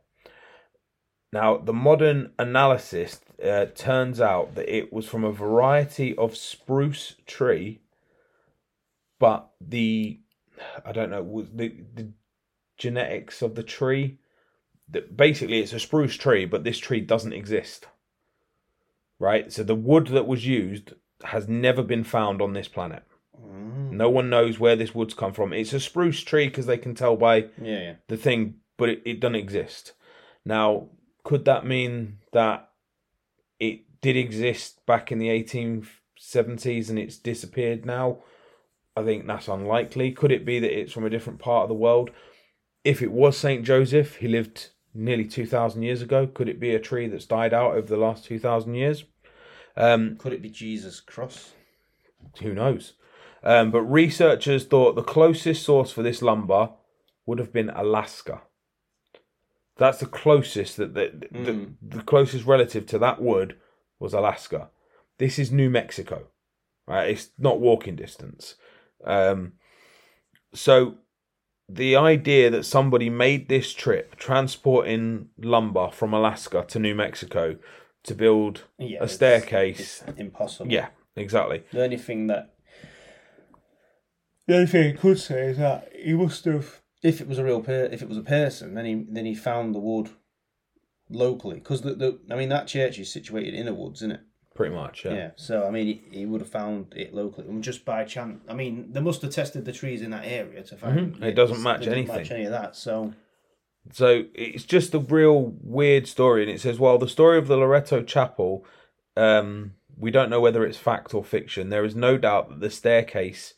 Now, 1.32 1.56
the 1.56 1.72
modern 1.72 2.32
analysis 2.38 3.20
uh, 3.42 3.66
turns 3.74 4.20
out 4.20 4.54
that 4.54 4.74
it 4.74 4.92
was 4.92 5.08
from 5.08 5.24
a 5.24 5.32
variety 5.32 6.14
of 6.16 6.36
spruce 6.36 7.16
tree, 7.26 7.80
but 9.18 9.50
the 9.60 10.20
I 10.84 10.92
don't 10.92 11.10
know 11.10 11.46
the 11.52 11.74
the 11.94 12.12
genetics 12.76 13.40
of 13.42 13.54
the 13.54 13.62
tree. 13.62 14.18
That 14.88 15.16
basically 15.16 15.60
it's 15.60 15.72
a 15.72 15.80
spruce 15.80 16.16
tree, 16.16 16.44
but 16.44 16.64
this 16.64 16.78
tree 16.78 17.00
doesn't 17.00 17.32
exist. 17.32 17.86
Right, 19.18 19.50
so 19.50 19.62
the 19.62 19.74
wood 19.74 20.08
that 20.08 20.26
was 20.26 20.46
used 20.46 20.92
has 21.24 21.48
never 21.48 21.82
been 21.82 22.04
found 22.04 22.42
on 22.42 22.52
this 22.52 22.68
planet. 22.68 23.04
No 23.92 24.10
one 24.10 24.28
knows 24.30 24.58
where 24.58 24.74
this 24.74 24.94
wood's 24.94 25.14
come 25.14 25.32
from. 25.32 25.52
It's 25.52 25.72
a 25.72 25.80
spruce 25.80 26.22
tree 26.22 26.48
because 26.48 26.66
they 26.66 26.78
can 26.78 26.94
tell 26.94 27.16
by 27.16 27.36
Yeah, 27.62 27.80
yeah. 27.80 27.94
the 28.08 28.16
thing, 28.16 28.56
but 28.76 28.88
it, 28.88 29.02
it 29.04 29.20
doesn't 29.20 29.36
exist. 29.36 29.92
Now, 30.44 30.88
could 31.24 31.44
that 31.44 31.66
mean 31.66 32.18
that 32.32 32.70
it 33.60 34.00
did 34.00 34.16
exist 34.16 34.84
back 34.86 35.12
in 35.12 35.18
the 35.18 35.28
1870s 35.28 36.88
and 36.88 36.98
it's 36.98 37.16
disappeared 37.16 37.86
now? 37.86 38.18
I 38.96 39.02
think 39.02 39.26
that's 39.26 39.48
unlikely. 39.48 40.12
Could 40.12 40.32
it 40.32 40.44
be 40.44 40.58
that 40.58 40.78
it's 40.78 40.92
from 40.92 41.04
a 41.04 41.10
different 41.10 41.38
part 41.38 41.62
of 41.62 41.68
the 41.68 41.74
world? 41.74 42.10
If 42.84 43.00
it 43.00 43.12
was 43.12 43.36
Saint 43.38 43.64
Joseph, 43.64 44.16
he 44.16 44.28
lived 44.28 44.70
nearly 44.94 45.24
2,000 45.24 45.82
years 45.82 46.02
ago. 46.02 46.26
Could 46.26 46.48
it 46.48 46.60
be 46.60 46.74
a 46.74 46.80
tree 46.80 47.08
that's 47.08 47.24
died 47.24 47.54
out 47.54 47.74
over 47.74 47.86
the 47.86 47.96
last 47.96 48.24
2,000 48.24 48.74
years? 48.74 49.04
Um, 49.76 50.16
Could 50.16 50.32
it 50.32 50.42
be 50.42 50.50
Jesus' 50.50 51.00
cross? 51.00 51.52
who 52.40 52.54
knows? 52.54 52.94
Um, 53.42 53.70
but 53.70 53.82
researchers 53.82 54.64
thought 54.64 54.94
the 54.94 55.02
closest 55.02 55.64
source 55.64 55.90
for 55.90 56.02
this 56.02 56.22
lumber 56.22 56.70
would 57.26 57.38
have 57.38 57.52
been 57.52 57.70
Alaska. 57.70 58.42
That's 59.76 59.98
the 60.00 60.06
closest 60.06 60.76
that 60.76 60.94
the, 60.94 61.10
the, 61.30 61.68
the 61.96 62.02
closest 62.02 62.44
relative 62.46 62.86
to 62.86 62.98
that 62.98 63.20
wood 63.22 63.56
was 63.98 64.12
Alaska. 64.12 64.68
This 65.18 65.38
is 65.38 65.50
New 65.50 65.70
Mexico, 65.70 66.28
right? 66.86 67.08
It's 67.10 67.30
not 67.38 67.60
walking 67.60 67.96
distance. 67.96 68.56
Um, 69.04 69.52
so 70.52 70.96
the 71.68 71.96
idea 71.96 72.50
that 72.50 72.64
somebody 72.66 73.08
made 73.08 73.48
this 73.48 73.72
trip 73.72 74.16
transporting 74.16 75.28
lumber 75.38 75.90
from 75.90 76.12
Alaska 76.12 76.64
to 76.68 76.78
New 76.78 76.94
Mexico 76.94 77.56
to 78.04 78.14
build 78.14 78.64
Yeah, 78.78 78.98
a 79.00 79.04
it's- 79.04 79.14
staircase. 79.14 80.02
It's 80.06 80.18
impossible. 80.20 80.70
Yeah, 80.70 80.88
exactly. 81.16 81.62
The 81.72 81.84
only 81.84 81.96
thing 81.96 82.26
that 82.26 82.50
the 84.46 84.54
only 84.56 84.66
thing 84.66 84.92
I 84.92 85.00
could 85.00 85.18
say 85.20 85.46
is 85.50 85.58
that 85.58 85.90
he 85.94 86.12
must 86.14 86.44
have, 86.46 86.81
if 87.02 87.20
it 87.20 87.28
was 87.28 87.38
a 87.38 87.44
real 87.44 87.60
per, 87.60 87.84
if 87.86 88.02
it 88.02 88.08
was 88.08 88.18
a 88.18 88.22
person, 88.22 88.74
then 88.74 88.84
he 88.84 89.06
then 89.08 89.24
he 89.26 89.34
found 89.34 89.74
the 89.74 89.78
wood 89.80 90.10
locally 91.10 91.56
because 91.56 91.82
the, 91.82 91.94
the 91.94 92.18
I 92.30 92.36
mean 92.36 92.48
that 92.50 92.66
church 92.66 92.98
is 92.98 93.12
situated 93.12 93.54
in 93.54 93.66
the 93.66 93.74
woods, 93.74 94.00
isn't 94.00 94.12
it? 94.12 94.20
Pretty 94.54 94.74
much, 94.74 95.04
Yeah. 95.06 95.12
yeah. 95.14 95.30
So 95.36 95.66
I 95.66 95.70
mean, 95.70 95.86
he, 95.86 96.02
he 96.18 96.26
would 96.26 96.42
have 96.42 96.50
found 96.50 96.92
it 96.94 97.14
locally, 97.14 97.48
and 97.48 97.64
just 97.64 97.84
by 97.84 98.04
chance. 98.04 98.40
I 98.48 98.54
mean, 98.54 98.92
they 98.92 99.00
must 99.00 99.22
have 99.22 99.32
tested 99.32 99.64
the 99.64 99.72
trees 99.72 100.02
in 100.02 100.10
that 100.10 100.26
area 100.26 100.62
to 100.62 100.76
find 100.76 101.14
Mhm. 101.16 101.22
It 101.22 101.32
doesn't 101.34 101.62
match 101.62 101.86
anything. 101.86 102.14
Match 102.16 102.30
any 102.30 102.44
of 102.44 102.52
that. 102.52 102.76
So 102.76 103.14
So 103.90 104.24
it's 104.34 104.64
just 104.64 104.94
a 104.94 104.98
real 105.00 105.54
weird 105.60 106.06
story, 106.06 106.42
and 106.42 106.50
it 106.52 106.60
says, 106.60 106.78
"Well, 106.78 106.98
the 106.98 107.08
story 107.08 107.36
of 107.38 107.48
the 107.48 107.56
Loretto 107.56 108.02
Chapel, 108.02 108.64
um, 109.16 109.74
we 109.98 110.10
don't 110.12 110.30
know 110.30 110.40
whether 110.40 110.64
it's 110.64 110.78
fact 110.78 111.14
or 111.14 111.24
fiction. 111.24 111.68
There 111.70 111.84
is 111.84 111.96
no 111.96 112.16
doubt 112.16 112.48
that 112.50 112.60
the 112.60 112.70
staircase 112.70 113.54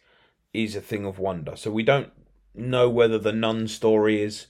is 0.55 0.75
a 0.77 0.81
thing 0.81 1.05
of 1.05 1.19
wonder. 1.19 1.57
So 1.57 1.71
we 1.71 1.83
don't 1.83 2.11
know 2.54 2.88
whether 2.88 3.18
the 3.18 3.32
nun 3.32 3.68
story 3.68 4.23
is 4.23 4.46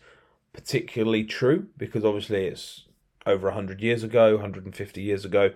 particularly 0.52 1.24
true 1.24 1.66
because 1.76 2.04
obviously 2.04 2.46
it's 2.46 2.84
over 3.26 3.50
hundred 3.50 3.80
years 3.80 4.02
ago, 4.02 4.38
hundred 4.38 4.64
and 4.64 4.74
fifty 4.76 5.02
years 5.02 5.24
ago. 5.24 5.52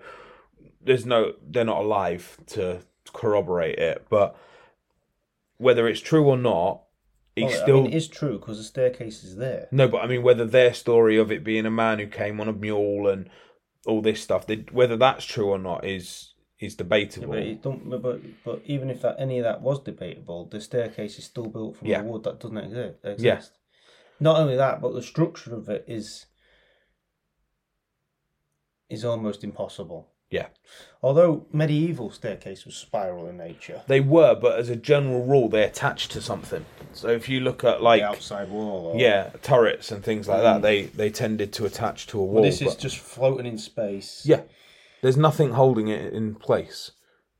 There's 0.81 1.05
no, 1.05 1.33
they're 1.45 1.65
not 1.65 1.81
alive 1.81 2.37
to 2.47 2.79
corroborate 3.13 3.77
it, 3.79 4.05
but 4.09 4.35
whether 5.57 5.87
it's 5.87 5.99
true 6.01 6.25
or 6.25 6.37
not, 6.37 6.83
he 7.35 7.43
Well, 7.43 7.51
still 7.51 7.79
I 7.79 7.83
mean, 7.83 7.91
it 7.93 7.95
is 7.95 8.07
true 8.07 8.39
because 8.39 8.57
the 8.57 8.63
staircase 8.63 9.23
is 9.23 9.35
there. 9.35 9.67
no, 9.71 9.87
but 9.87 10.03
I 10.03 10.07
mean 10.07 10.23
whether 10.23 10.45
their 10.45 10.73
story 10.73 11.17
of 11.17 11.31
it 11.31 11.43
being 11.43 11.65
a 11.65 11.71
man 11.71 11.99
who 11.99 12.07
came 12.07 12.39
on 12.41 12.47
a 12.47 12.53
mule 12.53 13.07
and 13.07 13.29
all 13.85 14.01
this 14.01 14.21
stuff, 14.21 14.47
they, 14.47 14.65
whether 14.71 14.97
that's 14.97 15.25
true 15.25 15.49
or 15.49 15.59
not 15.59 15.85
is 15.85 16.33
is 16.59 16.75
debatable. 16.75 17.29
But, 17.29 17.39
it 17.39 17.61
don't, 17.61 17.89
but 17.89 18.21
but 18.43 18.61
even 18.65 18.89
if 18.89 19.01
that 19.01 19.15
any 19.19 19.39
of 19.39 19.45
that 19.45 19.61
was 19.61 19.79
debatable, 19.79 20.45
the 20.45 20.59
staircase 20.59 21.17
is 21.17 21.25
still 21.25 21.47
built 21.47 21.77
from 21.77 21.87
Yeah. 21.87 22.01
a 22.01 22.03
wood 22.03 22.23
that 22.23 22.39
doesn't 22.39 22.57
exist. 22.57 22.99
Yeah. 23.03 23.11
exist. 23.11 23.57
Not 24.19 24.37
only 24.37 24.57
that, 24.57 24.81
but 24.81 24.93
the 24.93 25.01
structure 25.01 25.55
of 25.55 25.69
it 25.69 25.85
is 25.87 26.25
is 28.89 29.05
almost 29.05 29.43
impossible. 29.43 30.09
Yeah. 30.31 30.47
Although 31.01 31.47
medieval 31.51 32.11
staircase 32.11 32.65
was 32.65 32.75
spiral 32.75 33.27
in 33.27 33.37
nature, 33.37 33.81
They 33.87 33.99
were, 33.99 34.35
but 34.35 34.59
as 34.59 34.69
a 34.69 34.75
general 34.75 35.25
rule, 35.25 35.49
they 35.49 35.63
attached 35.63 36.11
to 36.11 36.21
something. 36.21 36.65
So 36.93 37.07
if 37.07 37.29
you 37.29 37.39
look 37.39 37.63
at 37.63 37.81
like 37.81 38.01
the 38.01 38.07
outside 38.07 38.49
wall. 38.49 38.87
Or, 38.87 38.99
yeah 38.99 39.29
turrets 39.41 39.91
and 39.91 40.03
things 40.03 40.27
like 40.27 40.41
that, 40.41 40.59
mm. 40.59 40.61
they 40.61 40.83
they 40.83 41.09
tended 41.09 41.53
to 41.53 41.65
attach 41.65 42.07
to 42.07 42.19
a 42.19 42.23
wall. 42.23 42.43
This 42.43 42.61
is 42.61 42.75
but- 42.75 42.79
just 42.79 42.97
floating 42.97 43.45
in 43.45 43.57
space. 43.57 44.23
yeah, 44.25 44.41
there's 45.01 45.17
nothing 45.17 45.51
holding 45.53 45.87
it 45.87 46.13
in 46.13 46.35
place. 46.35 46.91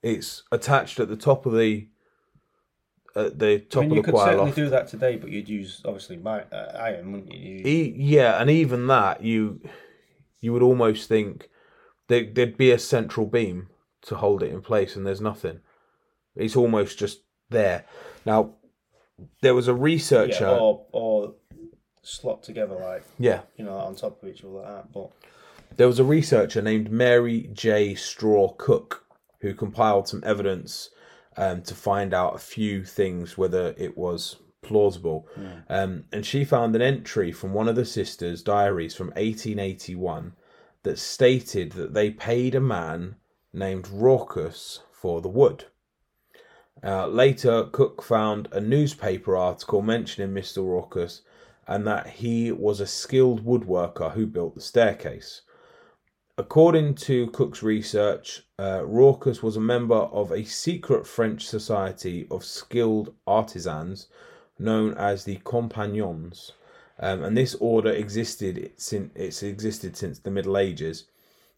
It's 0.01 0.43
attached 0.51 0.99
at 0.99 1.09
the 1.09 1.15
top 1.17 1.45
of 1.45 1.53
the 1.53 1.87
at 3.15 3.39
the 3.39 3.53
I 3.53 3.57
top 3.69 3.81
mean, 3.81 3.93
you 3.93 3.99
of 3.99 4.05
the 4.05 4.11
could 4.11 4.19
certainly 4.19 4.45
loft. 4.45 4.55
do 4.55 4.69
that 4.69 4.87
today, 4.87 5.17
but 5.17 5.29
you'd 5.29 5.49
use 5.49 5.81
obviously 5.83 6.17
mi- 6.17 6.43
uh, 6.51 6.71
iron, 6.77 7.11
wouldn't 7.11 7.31
you? 7.33 7.39
You'd- 7.57 7.69
E- 7.69 7.95
yeah, 7.97 8.39
and 8.41 8.49
even 8.49 8.87
that, 8.87 9.23
you 9.23 9.61
you 10.39 10.53
would 10.53 10.61
almost 10.61 11.09
think 11.09 11.49
there, 12.07 12.23
there'd 12.31 12.55
be 12.57 12.71
a 12.71 12.79
central 12.79 13.25
beam 13.25 13.67
to 14.03 14.15
hold 14.15 14.41
it 14.43 14.51
in 14.53 14.61
place, 14.61 14.95
and 14.95 15.05
there's 15.05 15.19
nothing. 15.21 15.59
It's 16.35 16.55
almost 16.55 16.97
just 16.97 17.19
there. 17.49 17.83
Now, 18.25 18.53
there 19.41 19.55
was 19.55 19.67
a 19.67 19.73
researcher. 19.73 20.45
yeah, 20.45 20.57
or 20.57 20.85
or 20.93 21.33
slot 22.03 22.41
together 22.43 22.75
like 22.75 23.03
yeah, 23.17 23.41
you 23.57 23.65
know 23.65 23.73
on 23.75 23.95
top 23.95 24.23
of 24.23 24.29
each 24.29 24.43
other 24.43 24.53
like 24.53 24.67
that. 24.67 24.93
But 24.93 25.11
there 25.79 25.87
was 25.87 25.97
a 25.97 26.03
researcher 26.03 26.61
named 26.61 26.91
Mary 26.91 27.49
J. 27.53 27.95
Straw 27.95 28.49
Cook 28.49 29.05
who 29.39 29.53
compiled 29.53 30.09
some 30.09 30.21
evidence 30.25 30.89
um, 31.37 31.61
to 31.61 31.73
find 31.73 32.13
out 32.13 32.35
a 32.35 32.37
few 32.39 32.83
things 32.83 33.37
whether 33.37 33.73
it 33.77 33.97
was 33.97 34.35
plausible. 34.61 35.25
Um, 35.69 36.03
and 36.11 36.25
she 36.25 36.43
found 36.43 36.75
an 36.75 36.81
entry 36.81 37.31
from 37.31 37.53
one 37.53 37.69
of 37.69 37.77
the 37.77 37.85
sisters' 37.85 38.43
diaries 38.43 38.93
from 38.93 39.07
1881 39.11 40.33
that 40.83 40.99
stated 40.99 41.71
that 41.71 41.93
they 41.93 42.11
paid 42.11 42.55
a 42.55 42.59
man 42.59 43.15
named 43.53 43.85
Rochas 43.85 44.79
for 44.91 45.21
the 45.21 45.29
wood. 45.29 45.63
Uh, 46.83 47.07
later, 47.07 47.69
Cook 47.71 48.03
found 48.03 48.49
a 48.51 48.59
newspaper 48.59 49.37
article 49.37 49.81
mentioning 49.81 50.35
Mr. 50.35 50.57
Rochas 50.57 51.21
and 51.65 51.87
that 51.87 52.07
he 52.07 52.51
was 52.51 52.81
a 52.81 52.85
skilled 52.85 53.45
woodworker 53.45 54.11
who 54.11 54.27
built 54.27 54.55
the 54.55 54.61
staircase. 54.61 55.43
According 56.39 56.95
to 56.95 57.27
Cook's 57.31 57.61
research, 57.61 58.43
uh, 58.57 58.83
Rochas 58.85 59.43
was 59.43 59.57
a 59.57 59.71
member 59.75 59.97
of 59.97 60.31
a 60.31 60.45
secret 60.45 61.05
French 61.05 61.45
society 61.45 62.29
of 62.31 62.45
skilled 62.45 63.13
artisans 63.27 64.07
known 64.57 64.93
as 64.93 65.25
the 65.25 65.35
Compagnons, 65.43 66.53
um, 66.97 67.25
and 67.25 67.35
this 67.35 67.55
order 67.55 67.91
existed 67.91 68.71
since 68.77 69.11
it's 69.15 69.43
existed 69.43 69.97
since 69.97 70.19
the 70.19 70.31
Middle 70.31 70.57
Ages. 70.57 71.09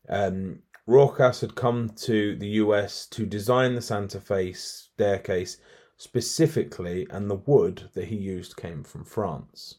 Um, 0.10 0.64
Rochas 0.88 1.42
had 1.42 1.54
come 1.54 1.90
to 2.08 2.36
the 2.36 2.50
US 2.64 3.06
to 3.10 3.28
design 3.28 3.76
the 3.76 3.84
Santa 3.84 4.20
Fe 4.20 4.52
staircase 4.54 5.58
specifically, 5.96 7.06
and 7.12 7.30
the 7.30 7.36
wood 7.36 7.92
that 7.94 8.06
he 8.06 8.16
used 8.16 8.58
came 8.58 8.84
from 8.84 9.06
France. 9.06 9.76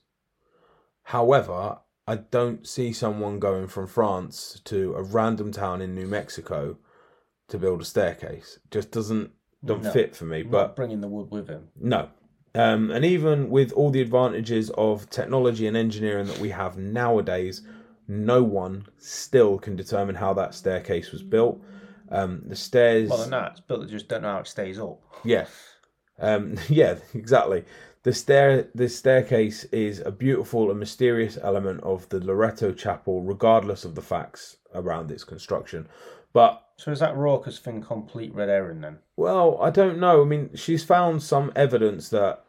However, 1.02 1.80
I 2.12 2.16
don't 2.16 2.66
see 2.66 2.92
someone 2.92 3.38
going 3.38 3.68
from 3.68 3.86
France 3.86 4.60
to 4.64 4.94
a 4.94 5.02
random 5.02 5.50
town 5.50 5.80
in 5.80 5.94
New 5.94 6.06
Mexico 6.06 6.76
to 7.48 7.58
build 7.58 7.80
a 7.80 7.84
staircase. 7.86 8.58
Just 8.70 8.90
doesn't 8.90 9.30
don't 9.64 9.82
No. 9.82 9.90
fit 9.92 10.14
for 10.14 10.26
me. 10.26 10.42
but 10.42 10.76
bringing 10.76 11.00
the 11.00 11.08
wood 11.08 11.30
with 11.30 11.48
him. 11.48 11.68
no. 11.80 12.10
Um, 12.54 12.90
and 12.90 13.02
even 13.02 13.48
with 13.48 13.72
all 13.72 13.88
the 13.90 14.02
advantages 14.02 14.68
of 14.76 15.08
technology 15.08 15.66
and 15.66 15.74
engineering 15.74 16.26
that 16.26 16.38
we 16.38 16.50
have 16.50 16.76
nowadays, 16.76 17.62
no 18.06 18.42
one 18.42 18.84
still 18.98 19.58
can 19.58 19.74
determine 19.74 20.16
how 20.16 20.34
that 20.34 20.54
staircase 20.54 21.12
was 21.12 21.22
built. 21.22 21.62
Um, 22.10 22.42
the 22.44 22.56
stairs. 22.56 23.08
Well, 23.08 23.26
they're. 23.26 23.46
It's 23.52 23.60
built. 23.60 23.86
They 23.86 23.90
just 23.90 24.08
don't 24.08 24.20
know 24.20 24.32
how 24.34 24.40
it 24.40 24.46
stays 24.46 24.78
up. 24.78 25.00
Yeah. 25.24 25.46
Um, 26.18 26.56
yeah, 26.68 26.96
exactly. 27.14 27.64
The 28.04 28.12
stair 28.12 28.68
the 28.74 28.88
staircase 28.88 29.64
is 29.64 30.00
a 30.00 30.10
beautiful 30.10 30.70
and 30.70 30.80
mysterious 30.80 31.38
element 31.40 31.82
of 31.82 32.08
the 32.08 32.18
Loretto 32.24 32.72
Chapel, 32.72 33.22
regardless 33.22 33.84
of 33.84 33.94
the 33.94 34.02
facts 34.02 34.56
around 34.74 35.10
its 35.10 35.22
construction. 35.24 35.88
But 36.32 36.64
So 36.76 36.90
is 36.90 36.98
that 37.00 37.16
raucous 37.16 37.58
thing 37.58 37.80
complete 37.82 38.34
red 38.34 38.48
herring 38.48 38.80
then? 38.80 38.98
well, 39.16 39.58
I 39.62 39.70
don't 39.70 39.98
know. 40.00 40.22
I 40.22 40.24
mean, 40.24 40.50
she's 40.54 40.82
found 40.82 41.22
some 41.22 41.52
evidence 41.54 42.08
that 42.08 42.44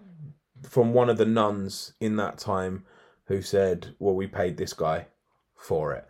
from 0.63 0.93
one 0.93 1.09
of 1.09 1.17
the 1.17 1.25
nuns 1.25 1.93
in 1.99 2.15
that 2.15 2.37
time 2.39 2.85
who 3.25 3.41
said, 3.41 3.95
"Well, 3.99 4.15
we 4.15 4.27
paid 4.27 4.57
this 4.57 4.73
guy 4.73 5.07
for 5.55 5.93
it." 5.93 6.07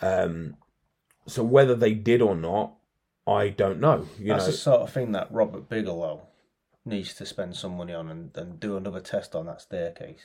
Um, 0.00 0.56
so 1.26 1.42
whether 1.42 1.74
they 1.74 1.92
did 1.94 2.22
or 2.22 2.34
not, 2.36 2.74
I 3.26 3.48
don't 3.50 3.80
know. 3.80 4.06
You 4.18 4.28
That's 4.28 4.46
know, 4.46 4.50
the 4.52 4.56
sort 4.56 4.80
of 4.80 4.90
thing 4.92 5.12
that 5.12 5.30
Robert 5.30 5.68
Bigelow 5.68 6.22
needs 6.88 7.14
to 7.14 7.26
spend 7.26 7.56
some 7.56 7.76
money 7.76 7.94
on 7.94 8.08
and, 8.08 8.36
and 8.36 8.58
do 8.60 8.76
another 8.76 9.00
test 9.00 9.34
on 9.34 9.46
that 9.46 9.60
staircase. 9.60 10.24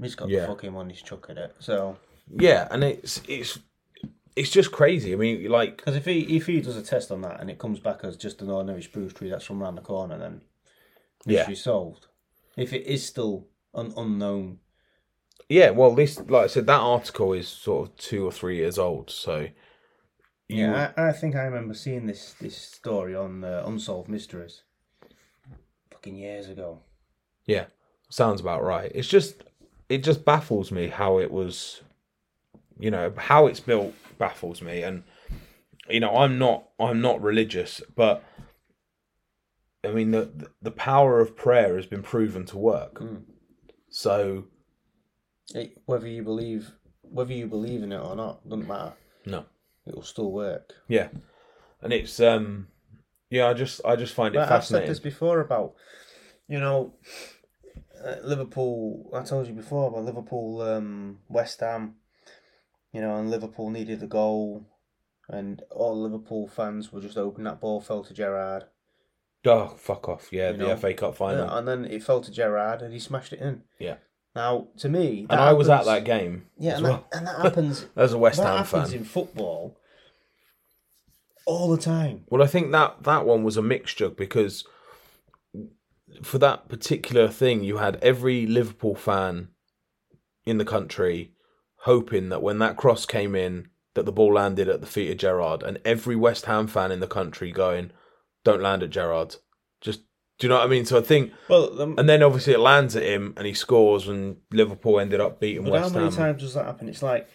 He's 0.00 0.14
got 0.14 0.28
Yeah. 0.28 0.40
the 0.42 0.46
fucking 0.48 0.72
money 0.72 0.94
to 0.94 1.02
chuck 1.04 1.26
at 1.30 1.38
it. 1.38 1.56
So, 1.58 1.96
yeah, 2.30 2.68
and 2.70 2.84
it's 2.84 3.20
it's 3.26 3.58
it's 4.36 4.50
just 4.50 4.70
crazy. 4.70 5.12
I 5.12 5.16
mean, 5.16 5.48
like 5.50 5.78
because 5.78 5.96
if 5.96 6.04
he 6.04 6.36
if 6.36 6.46
he 6.46 6.60
does 6.60 6.76
a 6.76 6.82
test 6.82 7.10
on 7.10 7.22
that 7.22 7.40
and 7.40 7.50
it 7.50 7.58
comes 7.58 7.80
back 7.80 8.04
as 8.04 8.16
just 8.16 8.40
an 8.42 8.50
ordinary 8.50 8.82
spruce 8.82 9.12
tree 9.12 9.30
that's 9.30 9.44
from 9.44 9.62
around 9.62 9.74
the 9.74 9.82
corner, 9.82 10.18
then 10.18 10.42
Yeah. 11.26 11.52
solved. 11.54 12.06
If 12.56 12.72
it 12.72 12.86
is 12.86 13.04
still 13.04 13.48
an 13.74 13.92
unknown, 13.96 14.60
Yeah, 15.48 15.70
well, 15.70 15.94
this, 15.94 16.18
like 16.20 16.44
I 16.44 16.46
said, 16.48 16.66
that 16.66 16.80
article 16.80 17.32
is 17.32 17.48
sort 17.48 17.88
of 17.88 17.96
two 17.96 18.24
or 18.24 18.32
three 18.32 18.56
years 18.56 18.78
old. 18.78 19.10
So, 19.10 19.48
you, 20.48 20.56
yeah, 20.66 20.92
I, 20.96 21.08
I 21.08 21.12
think 21.12 21.34
I 21.36 21.42
remember 21.44 21.74
seeing 21.74 22.06
this 22.06 22.34
this 22.40 22.56
story 22.56 23.14
on 23.16 23.44
uh, 23.44 23.62
Unsolved 23.66 24.08
Mysteries, 24.08 24.62
fucking 25.98 26.16
years 26.16 26.48
ago. 26.48 26.78
yeah, 27.46 27.64
sounds 28.10 28.40
about 28.40 28.62
right. 28.62 28.90
It's 28.94 29.08
just, 29.08 29.42
it 29.88 30.02
just 30.04 30.24
baffles 30.24 30.70
me 30.70 30.88
how 30.88 31.18
it 31.18 31.30
was, 31.30 31.82
you 32.78 32.90
know, 32.90 33.12
how 33.16 33.46
it's 33.46 33.60
built 33.60 33.94
baffles 34.18 34.62
me, 34.62 34.82
and 34.82 35.02
you 35.88 36.00
know, 36.00 36.14
I'm 36.16 36.38
not, 36.38 36.68
I'm 36.78 37.00
not 37.00 37.20
religious, 37.22 37.82
but 37.96 38.22
I 39.84 39.88
mean, 39.90 40.10
the 40.12 40.48
the 40.62 40.70
power 40.70 41.20
of 41.20 41.36
prayer 41.36 41.76
has 41.76 41.86
been 41.86 42.02
proven 42.02 42.44
to 42.46 42.58
work. 42.58 43.00
Mm. 43.00 43.22
So, 43.90 44.44
It, 45.54 45.78
whether 45.86 46.06
you 46.06 46.22
believe 46.22 46.70
whether 47.02 47.32
you 47.32 47.46
believe 47.46 47.82
in 47.82 47.90
it 47.92 47.98
or 48.00 48.14
not 48.14 48.46
doesn't 48.48 48.68
matter. 48.68 48.92
no, 49.24 49.46
It 49.86 49.94
will 49.94 50.02
still 50.02 50.30
work. 50.30 50.74
yeah, 50.88 51.08
and 51.80 51.92
it's, 51.92 52.20
um, 52.20 52.68
yeah, 53.30 53.48
I 53.48 53.54
just, 53.54 53.80
I 53.84 53.96
just 53.96 54.14
find 54.14 54.34
it 54.34 54.38
But 54.38 54.50
I've 54.50 54.64
said 54.64 54.88
this 54.88 55.00
before 55.00 55.40
about, 55.40 55.74
you 56.48 56.58
know, 56.58 56.94
uh, 58.04 58.16
Liverpool. 58.24 59.10
I 59.14 59.22
told 59.22 59.46
you 59.46 59.54
before 59.54 59.88
about 59.88 60.04
Liverpool, 60.04 60.62
um, 60.62 61.18
West 61.28 61.60
Ham. 61.60 61.96
You 62.92 63.02
know, 63.02 63.16
and 63.16 63.30
Liverpool 63.30 63.70
needed 63.70 64.02
a 64.02 64.06
goal, 64.06 64.64
and 65.28 65.62
all 65.70 66.00
Liverpool 66.00 66.48
fans 66.48 66.90
were 66.90 67.02
just 67.02 67.18
open. 67.18 67.44
that 67.44 67.60
ball 67.60 67.80
fell 67.80 68.02
to 68.02 68.14
Gerrard. 68.14 68.64
Oh, 69.44 69.68
fuck 69.68 70.08
off! 70.08 70.28
Yeah, 70.32 70.50
You 70.52 70.56
the 70.56 70.66
know, 70.68 70.76
FA 70.76 70.94
Cup 70.94 71.14
final. 71.14 71.46
Yeah, 71.46 71.58
and 71.58 71.68
then 71.68 71.84
it 71.84 72.02
fell 72.02 72.22
to 72.22 72.32
Gerrard, 72.32 72.80
and 72.80 72.92
he 72.92 72.98
smashed 72.98 73.32
it 73.32 73.40
in. 73.40 73.62
Yeah. 73.78 73.96
Now, 74.34 74.68
to 74.78 74.88
me, 74.88 75.26
and 75.28 75.40
I 75.40 75.52
was 75.52 75.68
at 75.68 75.84
that 75.84 76.04
game. 76.04 76.46
Yeah, 76.58 76.76
and, 76.76 76.84
well. 76.84 77.06
that, 77.10 77.18
and 77.18 77.26
that 77.26 77.40
happens. 77.40 77.86
as 77.96 78.12
a 78.12 78.18
West 78.18 78.38
that 78.38 78.46
Ham 78.46 78.64
happens 78.64 78.90
fan. 78.90 79.00
in 79.00 79.04
football 79.04 79.77
all 81.48 81.70
the 81.70 81.78
time. 81.78 82.24
Well, 82.28 82.42
I 82.42 82.46
think 82.46 82.72
that 82.72 83.02
that 83.04 83.24
one 83.24 83.42
was 83.42 83.56
a 83.56 83.62
mixture 83.62 84.10
because 84.10 84.64
for 86.22 86.38
that 86.38 86.68
particular 86.68 87.26
thing, 87.28 87.64
you 87.64 87.78
had 87.78 87.96
every 88.02 88.46
Liverpool 88.46 88.94
fan 88.94 89.48
in 90.44 90.58
the 90.58 90.64
country 90.64 91.32
hoping 91.82 92.28
that 92.28 92.42
when 92.42 92.58
that 92.58 92.76
cross 92.76 93.06
came 93.06 93.34
in, 93.34 93.68
that 93.94 94.04
the 94.04 94.12
ball 94.12 94.34
landed 94.34 94.68
at 94.68 94.82
the 94.82 94.86
feet 94.86 95.10
of 95.10 95.16
Gerrard, 95.16 95.62
and 95.62 95.78
every 95.86 96.14
West 96.16 96.44
Ham 96.44 96.66
fan 96.66 96.92
in 96.92 97.00
the 97.00 97.06
country 97.06 97.50
going, 97.50 97.92
"Don't 98.44 98.60
land 98.62 98.82
at 98.82 98.90
Gerrard." 98.90 99.36
Just 99.80 100.02
do 100.38 100.46
you 100.46 100.48
know 100.50 100.56
what 100.58 100.66
I 100.66 100.68
mean? 100.68 100.84
So 100.84 100.98
I 100.98 101.00
think, 101.00 101.32
Well, 101.48 101.80
and 101.98 102.08
then 102.08 102.22
obviously 102.22 102.52
it 102.52 102.60
lands 102.60 102.94
at 102.94 103.02
him, 103.02 103.32
and 103.38 103.46
he 103.46 103.54
scores, 103.54 104.06
and 104.06 104.36
Liverpool 104.52 105.00
ended 105.00 105.20
up 105.20 105.40
beating 105.40 105.64
But 105.64 105.80
how 105.80 105.88
many 105.88 106.04
Ham. 106.04 106.14
times 106.14 106.42
does 106.42 106.54
that 106.54 106.66
happen? 106.66 106.88
It's 106.88 107.02
like 107.02 107.26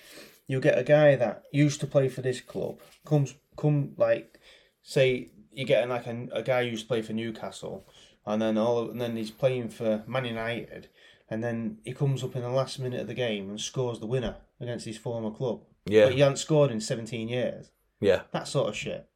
you 0.47 0.59
get 0.59 0.77
a 0.77 0.83
guy 0.83 1.15
that 1.15 1.43
used 1.51 1.79
to 1.81 1.87
play 1.87 2.09
for 2.09 2.21
this 2.21 2.41
club 2.41 2.79
comes 3.05 3.35
come 3.57 3.93
like 3.97 4.39
say 4.81 5.29
you're 5.53 5.67
getting 5.67 5.89
like 5.89 6.07
a, 6.07 6.27
a 6.33 6.41
guy 6.43 6.63
who 6.63 6.71
used 6.71 6.83
to 6.83 6.87
play 6.87 7.01
for 7.01 7.13
Newcastle, 7.13 7.85
and 8.25 8.41
then 8.41 8.57
all 8.57 8.89
and 8.89 8.99
then 8.99 9.15
he's 9.15 9.31
playing 9.31 9.69
for 9.69 10.03
Man 10.07 10.25
United, 10.25 10.89
and 11.29 11.43
then 11.43 11.77
he 11.85 11.93
comes 11.93 12.23
up 12.23 12.35
in 12.35 12.41
the 12.41 12.49
last 12.49 12.79
minute 12.79 13.01
of 13.01 13.07
the 13.07 13.13
game 13.13 13.49
and 13.49 13.59
scores 13.61 13.99
the 13.99 14.07
winner 14.07 14.35
against 14.59 14.85
his 14.85 14.97
former 14.97 15.29
club. 15.31 15.61
Yeah, 15.85 16.05
But 16.05 16.13
he 16.13 16.21
hadn't 16.21 16.37
scored 16.37 16.71
in 16.71 16.79
seventeen 16.81 17.27
years. 17.29 17.69
yeah. 17.99 18.21
That 18.31 18.47
sort 18.47 18.69
of 18.69 18.75
shit. 18.75 19.07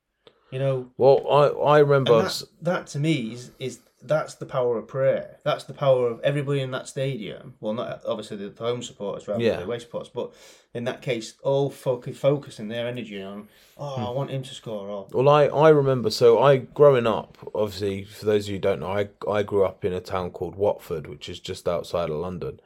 You 0.51 0.59
know, 0.59 0.91
Well, 0.97 1.25
I 1.29 1.77
I 1.77 1.79
remember. 1.79 2.21
that, 2.21 2.43
that 2.61 2.87
to 2.87 2.99
me 2.99 3.33
is 3.33 3.51
is 3.59 3.79
that's 4.01 4.35
the 4.35 4.45
power 4.45 4.77
of 4.77 4.87
prayer. 4.87 5.37
That's 5.43 5.63
the 5.63 5.73
power 5.73 6.07
of 6.07 6.19
everybody 6.21 6.61
in 6.61 6.71
that 6.71 6.87
stadium. 6.87 7.55
Well, 7.59 7.73
not 7.73 8.01
obviously 8.05 8.37
the 8.37 8.53
home 8.63 8.83
supporters 8.83 9.27
rather 9.27 9.41
Yeah. 9.43 9.51
than 9.51 9.59
the 9.61 9.65
away 9.65 9.79
supporters, 9.79 10.09
but 10.13 10.33
in 10.73 10.83
that 10.83 11.01
case, 11.01 11.33
all 11.41 11.69
focus, 11.69 12.17
focusing 12.17 12.67
their 12.67 12.87
energy 12.87 13.21
on, 13.21 13.47
oh, 13.77 14.07
I 14.07 14.09
want 14.11 14.29
him 14.29 14.43
to 14.43 14.53
score. 14.53 14.87
Or 14.87 15.07
Well, 15.11 15.27
I, 15.29 15.45
I 15.45 15.69
remember. 15.69 16.11
So 16.11 16.39
I 16.41 16.57
growing 16.57 17.07
up, 17.07 17.37
obviously, 17.55 18.03
for 18.03 18.25
those 18.25 18.45
of 18.45 18.49
you 18.49 18.55
who 18.57 18.61
don't 18.61 18.81
know, 18.81 18.91
I 18.91 19.09
I 19.29 19.41
grew 19.43 19.65
up 19.65 19.83
in 19.83 19.93
a 19.93 19.99
town 20.01 20.29
called 20.31 20.55
Watford, 20.55 21.07
which 21.07 21.27
is 21.27 21.39
just 21.39 21.67
outside 21.67 22.09
of 22.11 22.17
London, 22.17 22.59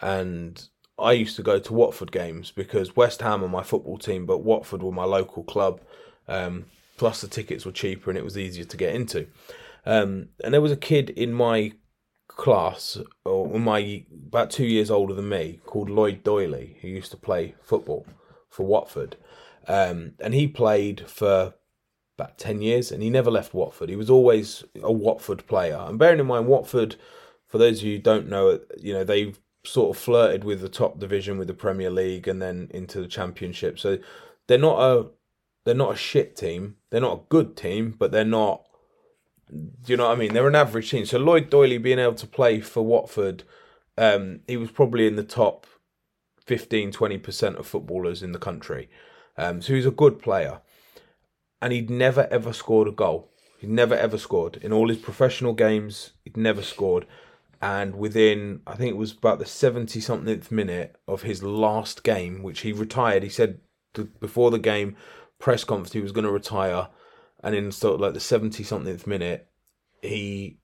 and 0.00 0.68
I 0.98 1.12
used 1.12 1.36
to 1.36 1.42
go 1.42 1.58
to 1.58 1.72
Watford 1.72 2.12
games 2.12 2.50
because 2.50 2.96
West 2.96 3.20
Ham 3.22 3.42
are 3.44 3.48
my 3.48 3.62
football 3.62 3.98
team, 3.98 4.26
but 4.26 4.38
Watford 4.38 4.82
were 4.82 4.92
my 4.92 5.04
local 5.04 5.42
club. 5.42 5.80
Um, 6.28 6.66
plus, 6.96 7.20
the 7.20 7.28
tickets 7.28 7.64
were 7.66 7.72
cheaper 7.72 8.10
and 8.10 8.18
it 8.18 8.24
was 8.24 8.38
easier 8.38 8.64
to 8.64 8.76
get 8.76 8.94
into. 8.94 9.26
Um, 9.86 10.30
and 10.42 10.52
there 10.52 10.60
was 10.60 10.72
a 10.72 10.76
kid 10.76 11.10
in 11.10 11.32
my 11.32 11.72
class, 12.28 12.98
or 13.24 13.58
my 13.58 14.04
about 14.28 14.50
two 14.50 14.66
years 14.66 14.90
older 14.90 15.14
than 15.14 15.28
me, 15.28 15.60
called 15.64 15.88
Lloyd 15.88 16.22
Doyley, 16.24 16.78
who 16.80 16.88
used 16.88 17.12
to 17.12 17.16
play 17.16 17.54
football 17.62 18.06
for 18.50 18.66
Watford, 18.66 19.16
um, 19.68 20.12
and 20.20 20.34
he 20.34 20.46
played 20.48 21.08
for 21.08 21.54
about 22.18 22.38
10 22.38 22.62
years 22.62 22.90
and 22.90 23.02
he 23.02 23.10
never 23.10 23.30
left 23.30 23.52
Watford. 23.52 23.88
He 23.88 23.96
was 23.96 24.10
always 24.10 24.64
a 24.82 24.92
Watford 24.92 25.46
player. 25.46 25.76
And 25.76 25.98
bearing 25.98 26.18
in 26.18 26.26
mind, 26.26 26.46
Watford, 26.46 26.96
for 27.46 27.58
those 27.58 27.80
of 27.80 27.84
you 27.84 27.96
who 27.96 28.02
don't 28.02 28.28
know, 28.28 28.60
you 28.78 28.94
know, 28.94 29.04
they've 29.04 29.38
sort 29.64 29.94
of 29.94 30.02
flirted 30.02 30.44
with 30.44 30.60
the 30.60 30.68
top 30.68 30.98
division 30.98 31.38
with 31.38 31.48
the 31.48 31.54
Premier 31.54 31.90
League 31.90 32.26
and 32.26 32.40
then 32.40 32.68
into 32.72 33.00
the 33.00 33.08
Championship. 33.08 33.78
So 33.78 33.98
they're 34.46 34.58
not 34.58 34.80
a 34.80 35.06
they're 35.64 35.74
not 35.74 35.94
a 35.94 35.96
shit 35.96 36.36
team. 36.36 36.76
They're 36.90 37.00
not 37.00 37.18
a 37.18 37.28
good 37.28 37.56
team, 37.56 37.96
but 37.98 38.12
they're 38.12 38.24
not 38.24 38.65
do 39.50 39.92
you 39.92 39.96
know 39.96 40.08
what 40.08 40.16
I 40.16 40.20
mean? 40.20 40.34
They're 40.34 40.48
an 40.48 40.54
average 40.54 40.90
team. 40.90 41.06
So 41.06 41.18
Lloyd 41.18 41.50
Doyley 41.50 41.80
being 41.80 41.98
able 41.98 42.14
to 42.14 42.26
play 42.26 42.60
for 42.60 42.82
Watford, 42.82 43.44
um, 43.96 44.40
he 44.46 44.56
was 44.56 44.70
probably 44.70 45.06
in 45.06 45.16
the 45.16 45.22
top 45.22 45.66
15, 46.40 46.92
20% 46.92 47.56
of 47.56 47.66
footballers 47.66 48.22
in 48.22 48.32
the 48.32 48.38
country. 48.38 48.88
Um, 49.36 49.62
so 49.62 49.74
he's 49.74 49.86
a 49.86 49.90
good 49.90 50.20
player 50.20 50.60
and 51.60 51.72
he'd 51.72 51.90
never 51.90 52.28
ever 52.30 52.52
scored 52.52 52.88
a 52.88 52.92
goal. 52.92 53.30
He'd 53.58 53.70
never 53.70 53.94
ever 53.94 54.18
scored 54.18 54.56
in 54.56 54.72
all 54.72 54.88
his 54.88 54.98
professional 54.98 55.54
games. 55.54 56.12
He'd 56.24 56.36
never 56.36 56.62
scored, 56.62 57.06
and 57.60 57.96
within 57.96 58.60
I 58.66 58.76
think 58.76 58.90
it 58.90 58.98
was 58.98 59.12
about 59.12 59.38
the 59.38 59.46
70 59.46 60.00
somethingth 60.00 60.50
minute 60.50 60.96
of 61.08 61.22
his 61.22 61.42
last 61.42 62.02
game, 62.02 62.42
which 62.42 62.60
he 62.60 62.72
retired. 62.72 63.22
He 63.22 63.28
said 63.28 63.60
before 64.20 64.50
the 64.50 64.58
game 64.58 64.96
press 65.38 65.64
conference 65.64 65.92
he 65.92 66.00
was 66.00 66.12
going 66.12 66.24
to 66.24 66.30
retire, 66.30 66.88
and 67.46 67.54
in 67.54 67.72
sort 67.72 67.94
of 67.94 68.00
like 68.00 68.14
the 68.14 68.20
seventy 68.20 68.62
something 68.62 69.00
minute, 69.06 69.48
he 70.02 70.58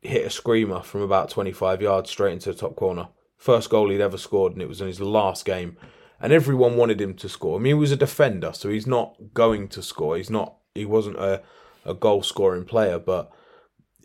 hit 0.00 0.26
a 0.26 0.30
screamer 0.30 0.82
from 0.82 1.02
about 1.02 1.30
twenty 1.30 1.52
five 1.52 1.80
yards 1.80 2.10
straight 2.10 2.32
into 2.32 2.52
the 2.52 2.58
top 2.58 2.74
corner. 2.74 3.08
First 3.36 3.70
goal 3.70 3.90
he'd 3.90 4.00
ever 4.00 4.18
scored, 4.18 4.52
and 4.52 4.62
it 4.62 4.68
was 4.68 4.80
in 4.80 4.86
his 4.86 5.00
last 5.00 5.44
game 5.44 5.76
and 6.22 6.32
everyone 6.32 6.76
wanted 6.76 7.00
him 7.00 7.14
to 7.14 7.28
score. 7.28 7.58
I 7.58 7.60
mean, 7.60 7.70
he 7.70 7.74
was 7.74 7.90
a 7.90 7.96
defender, 7.96 8.52
so 8.54 8.70
he's 8.70 8.86
not 8.86 9.16
going 9.34 9.66
to 9.68 9.82
score. 9.82 10.16
He's 10.16 10.30
not. 10.30 10.56
He 10.74 10.86
wasn't 10.86 11.18
a 11.18 11.42
a 11.84 11.94
goal 11.94 12.22
scoring 12.22 12.64
player, 12.64 12.98
but 12.98 13.32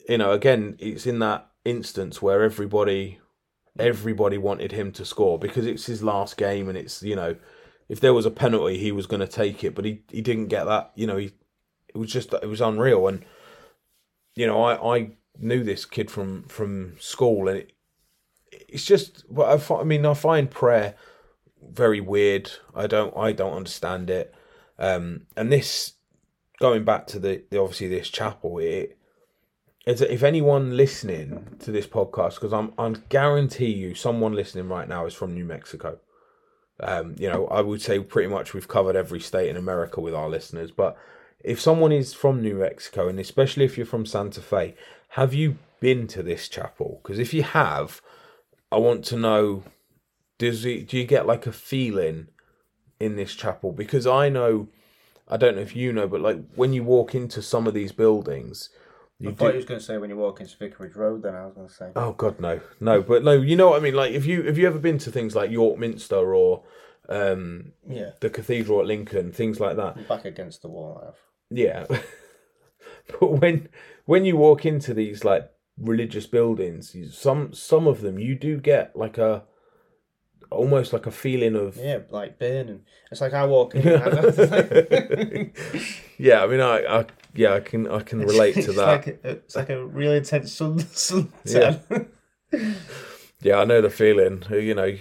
you 0.10 0.18
know, 0.18 0.32
again, 0.32 0.76
it's 0.80 1.06
in 1.06 1.20
that 1.20 1.48
instance 1.64 2.22
where 2.22 2.42
everybody 2.42 3.20
everybody 3.78 4.40
wanted 4.40 4.72
him 4.72 4.92
to 4.92 5.06
score 5.06 5.38
because 5.38 5.68
it's 5.68 5.86
his 5.86 6.02
last 6.02 6.38
game, 6.38 6.68
and 6.68 6.78
it's 6.78 7.04
you 7.04 7.16
know, 7.16 7.36
if 7.88 8.00
there 8.00 8.16
was 8.16 8.26
a 8.26 8.32
penalty, 8.32 8.80
he 8.80 8.92
was 8.92 9.06
going 9.06 9.20
to 9.20 9.28
take 9.28 9.64
it, 9.64 9.76
but 9.76 9.86
he 9.86 10.02
he 10.10 10.22
didn't 10.22 10.48
get 10.48 10.66
that. 10.66 10.92
You 10.96 11.06
know, 11.06 11.18
he 11.18 11.34
it 11.90 11.98
was 11.98 12.12
just 12.12 12.34
it 12.34 12.48
was 12.48 12.62
unreal, 12.62 13.08
and 13.08 13.24
you 14.36 14.48
know, 14.48 14.64
I 14.64 14.96
I 14.96 15.12
knew 15.40 15.64
this 15.64 15.86
kid 15.86 16.12
from 16.12 16.44
from 16.44 16.96
school, 17.00 17.48
and 17.48 17.60
it, 17.60 17.74
it's 18.52 18.86
just. 18.86 19.26
Well, 19.30 19.48
I, 19.48 19.74
I 19.76 19.84
mean, 19.84 20.06
I 20.06 20.14
find 20.14 20.50
prayer 20.50 20.96
very 21.72 22.00
weird. 22.00 22.52
I 22.76 22.88
don't 22.88 23.16
I 23.18 23.32
don't 23.32 23.54
understand 23.54 24.10
it. 24.10 24.34
Um, 24.80 25.28
and 25.36 25.52
this 25.52 25.94
going 26.60 26.84
back 26.84 27.08
to 27.08 27.20
the, 27.20 27.44
the 27.50 27.60
obviously 27.60 27.88
this 27.88 28.10
chapel, 28.10 28.60
it 28.60 28.98
is 29.86 30.02
if 30.02 30.24
anyone 30.24 30.76
listening 30.76 31.58
to 31.60 31.72
this 31.72 31.88
podcast, 31.88 32.36
because 32.36 32.54
I'm 32.54 32.74
I'm 32.78 33.04
guarantee 33.10 33.74
you 33.74 33.96
someone 33.96 34.34
listening 34.34 34.68
right 34.70 34.88
now 34.88 35.06
is 35.06 35.14
from 35.14 35.34
New 35.34 35.46
Mexico. 35.46 36.00
Um, 36.80 37.16
you 37.18 37.28
know, 37.28 37.48
I 37.48 37.62
would 37.62 37.82
say 37.82 38.00
pretty 38.00 38.30
much 38.30 38.54
we've 38.54 38.68
covered 38.68 38.96
every 38.96 39.20
state 39.20 39.50
in 39.50 39.58
America 39.58 40.00
with 40.00 40.14
our 40.14 40.30
listeners, 40.30 40.70
but 40.72 40.96
if 41.48 41.62
someone 41.62 41.92
is 41.92 42.14
from 42.14 42.42
New 42.42 42.56
Mexico, 42.56 43.08
and 43.08 43.20
especially 43.20 43.66
if 43.66 43.78
you're 43.78 43.86
from 43.86 44.06
Santa 44.06 44.42
Fe, 44.42 44.76
have 45.10 45.34
you 45.34 45.58
been 45.80 46.08
to 46.08 46.22
this 46.22 46.48
chapel? 46.48 47.00
Because 47.02 47.20
if 47.20 47.34
you 47.34 47.44
have, 47.44 48.02
I 48.72 48.78
want 48.78 49.06
to 49.06 49.18
know 49.18 49.64
does 50.38 50.66
it 50.66 50.88
do 50.88 50.98
you 50.98 51.06
get 51.06 51.26
like 51.26 51.48
a 51.48 51.52
feeling 51.52 52.28
in 53.00 53.16
this 53.16 53.34
chapel 53.34 53.72
because 53.72 54.06
i 54.06 54.30
know 54.30 54.68
i 55.28 55.38
don't 55.38 55.56
know 55.56 55.62
if 55.62 55.76
you 55.76 55.92
know 55.92 56.08
but 56.08 56.22
like 56.22 56.40
when 56.56 56.74
you 56.74 56.84
walk 56.84 57.16
into 57.16 57.42
some 57.42 57.68
of 57.68 57.74
these 57.74 57.92
buildings 57.92 58.70
you 59.20 59.32
I 59.32 59.34
thought 59.34 59.46
do 59.48 59.52
he 59.54 59.58
was 59.58 59.66
going 59.66 59.80
to 59.80 59.86
say 59.86 59.98
when 59.98 60.12
you 60.12 60.16
walk 60.16 60.42
into 60.42 60.56
Vicarage 60.58 60.96
Road. 60.96 61.24
Then 61.24 61.34
I 61.34 61.44
was 61.44 61.56
going 61.56 61.68
to 61.68 61.74
say, 61.74 61.92
oh 61.96 62.12
god 62.12 62.40
no 62.40 62.62
no 62.80 63.02
but 63.02 63.24
no 63.24 63.32
you 63.32 63.56
know 63.56 63.72
what 63.72 63.80
i 63.80 63.84
mean 63.84 63.96
like 63.96 64.12
if 64.12 64.28
you 64.28 64.44
have 64.44 64.60
you 64.60 64.68
ever 64.68 64.78
been 64.78 65.00
to 65.00 65.12
things 65.12 65.36
like 65.36 65.50
york 65.50 65.80
minster 65.80 66.36
or 66.36 66.64
um 67.10 67.72
yeah, 67.90 68.12
the 68.20 68.30
cathedral 68.30 68.80
at 68.80 68.86
lincoln 68.86 69.32
things 69.32 69.60
like 69.60 69.76
that 69.76 70.08
back 70.08 70.26
against 70.26 70.62
the 70.62 70.68
wall. 70.68 71.00
I 71.02 71.06
have. 71.08 71.16
Yeah 71.50 71.86
but 73.20 73.32
when 73.42 73.70
when 74.06 74.26
you 74.26 74.38
walk 74.38 74.66
into 74.66 74.94
these 74.94 75.24
like 75.24 75.50
religious 75.78 76.26
buildings 76.26 76.94
you- 76.96 77.10
some 77.10 77.54
some 77.54 77.88
of 77.88 78.02
them 78.02 78.20
you 78.20 78.36
do 78.36 78.58
get 78.58 78.96
like 78.96 79.18
a 79.18 79.44
almost 80.50 80.94
like 80.94 81.06
a 81.06 81.12
feeling 81.12 81.56
of 81.56 81.78
Yeah, 81.78 82.00
like 82.10 82.40
burning. 82.40 82.82
It's 83.12 83.22
like 83.22 83.34
I 83.34 83.46
walk 83.46 83.76
in. 83.76 83.84
Yeah, 86.20 86.44
I 86.44 86.48
mean, 86.48 86.62
I, 86.62 86.80
I 86.80 87.06
yeah, 87.36 87.54
I 87.54 87.60
can, 87.60 87.88
I 87.88 88.00
can 88.02 88.20
relate 88.20 88.56
to 88.56 88.72
that. 88.74 88.88
Like 88.88 89.08
a, 89.08 89.30
it's 89.30 89.56
like 89.56 89.70
a 89.70 89.86
really 89.86 90.18
intense 90.18 90.52
sun 90.52 90.80
sunset. 90.80 91.86
Yeah, 93.42 93.60
I 93.60 93.66
know 93.66 93.82
the 93.82 93.92
feeling. 93.92 94.44
You 94.50 94.74
know, 94.74 94.98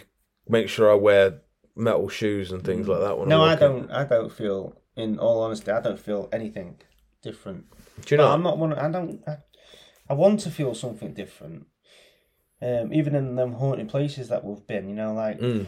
make 0.46 0.68
sure 0.68 0.90
I 0.90 0.94
wear 0.94 1.40
metal 1.74 2.10
shoes 2.10 2.52
and 2.52 2.62
things 2.62 2.86
mm. 2.86 2.90
like 2.90 3.00
that. 3.00 3.18
When 3.18 3.30
no, 3.30 3.42
I'm 3.42 3.50
I 3.50 3.56
don't. 3.56 3.90
I 3.90 4.04
don't 4.04 4.30
feel. 4.30 4.76
In 4.96 5.18
all 5.18 5.42
honesty, 5.42 5.70
I 5.70 5.80
don't 5.80 6.00
feel 6.00 6.28
anything 6.32 6.78
different. 7.22 7.66
Do 8.04 8.14
you 8.14 8.16
But 8.18 8.24
know? 8.28 8.32
I'm 8.32 8.42
not 8.42 8.58
one. 8.58 8.72
I 8.72 8.90
don't. 8.90 9.22
I, 9.28 9.38
I 10.08 10.14
want 10.14 10.40
to 10.40 10.50
feel 10.50 10.74
something 10.74 11.12
different. 11.12 11.66
Um, 12.62 12.92
even 12.94 13.14
in 13.14 13.34
them 13.36 13.52
haunted 13.54 13.88
places 13.90 14.28
that 14.28 14.42
we've 14.42 14.66
been, 14.66 14.88
you 14.88 14.94
know, 14.94 15.12
like 15.12 15.38
Mm. 15.38 15.66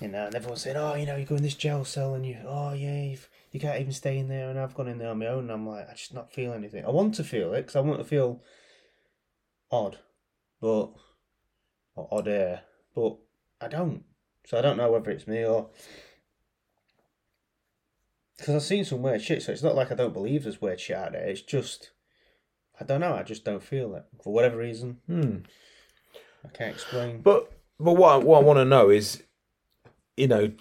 you 0.00 0.08
know, 0.08 0.26
and 0.26 0.34
everyone's 0.36 0.62
saying, 0.62 0.76
"Oh, 0.76 0.94
you 0.94 1.06
know, 1.06 1.16
you 1.16 1.24
go 1.24 1.34
in 1.34 1.42
this 1.42 1.54
jail 1.54 1.84
cell 1.84 2.14
and 2.14 2.24
you, 2.24 2.36
oh 2.46 2.72
yeah, 2.72 3.02
you've, 3.02 3.28
you 3.50 3.58
can't 3.58 3.80
even 3.80 3.92
stay 3.92 4.18
in 4.18 4.28
there." 4.28 4.48
And 4.48 4.58
I've 4.58 4.74
gone 4.74 4.86
in 4.86 4.98
there 4.98 5.10
on 5.10 5.18
my 5.18 5.26
own, 5.26 5.44
and 5.44 5.52
I'm 5.52 5.66
like, 5.66 5.88
I 5.90 5.94
just 5.94 6.14
not 6.14 6.32
feel 6.32 6.52
anything. 6.52 6.84
I 6.84 6.90
want 6.90 7.14
to 7.16 7.24
feel 7.24 7.52
it 7.54 7.62
because 7.62 7.74
I 7.74 7.80
want 7.80 7.98
to 7.98 8.04
feel 8.04 8.40
odd, 9.72 9.98
but 10.60 10.90
or 11.96 12.08
odd 12.12 12.28
air, 12.28 12.62
but 12.94 13.16
I 13.60 13.66
don't. 13.66 14.04
So 14.46 14.58
I 14.58 14.62
don't 14.62 14.76
know 14.76 14.92
whether 14.92 15.10
it's 15.10 15.26
me 15.26 15.44
or 15.44 15.70
because 18.38 18.54
I've 18.54 18.62
seen 18.62 18.84
some 18.84 19.02
weird 19.02 19.20
shit. 19.20 19.42
So 19.42 19.52
it's 19.52 19.62
not 19.62 19.74
like 19.74 19.92
I 19.92 19.94
don't 19.94 20.14
believe 20.14 20.44
there's 20.44 20.60
weird 20.62 20.80
shit 20.80 20.96
out 20.96 21.12
there. 21.12 21.26
It's 21.26 21.42
just 21.42 21.90
I 22.80 22.84
don't 22.84 23.00
know. 23.00 23.14
I 23.14 23.22
just 23.22 23.44
don't 23.44 23.62
feel 23.62 23.94
it 23.94 24.04
for 24.22 24.32
whatever 24.32 24.56
reason. 24.58 24.98
Hmm. 25.06 25.38
I 26.44 26.48
can't 26.56 26.74
explain. 26.74 27.20
But 27.22 27.52
but 27.80 27.94
what 27.94 28.12
I, 28.12 28.16
what 28.18 28.38
I 28.38 28.44
want 28.44 28.58
to 28.58 28.64
know 28.64 28.90
is, 28.90 29.22
you 30.16 30.28
know, 30.28 30.52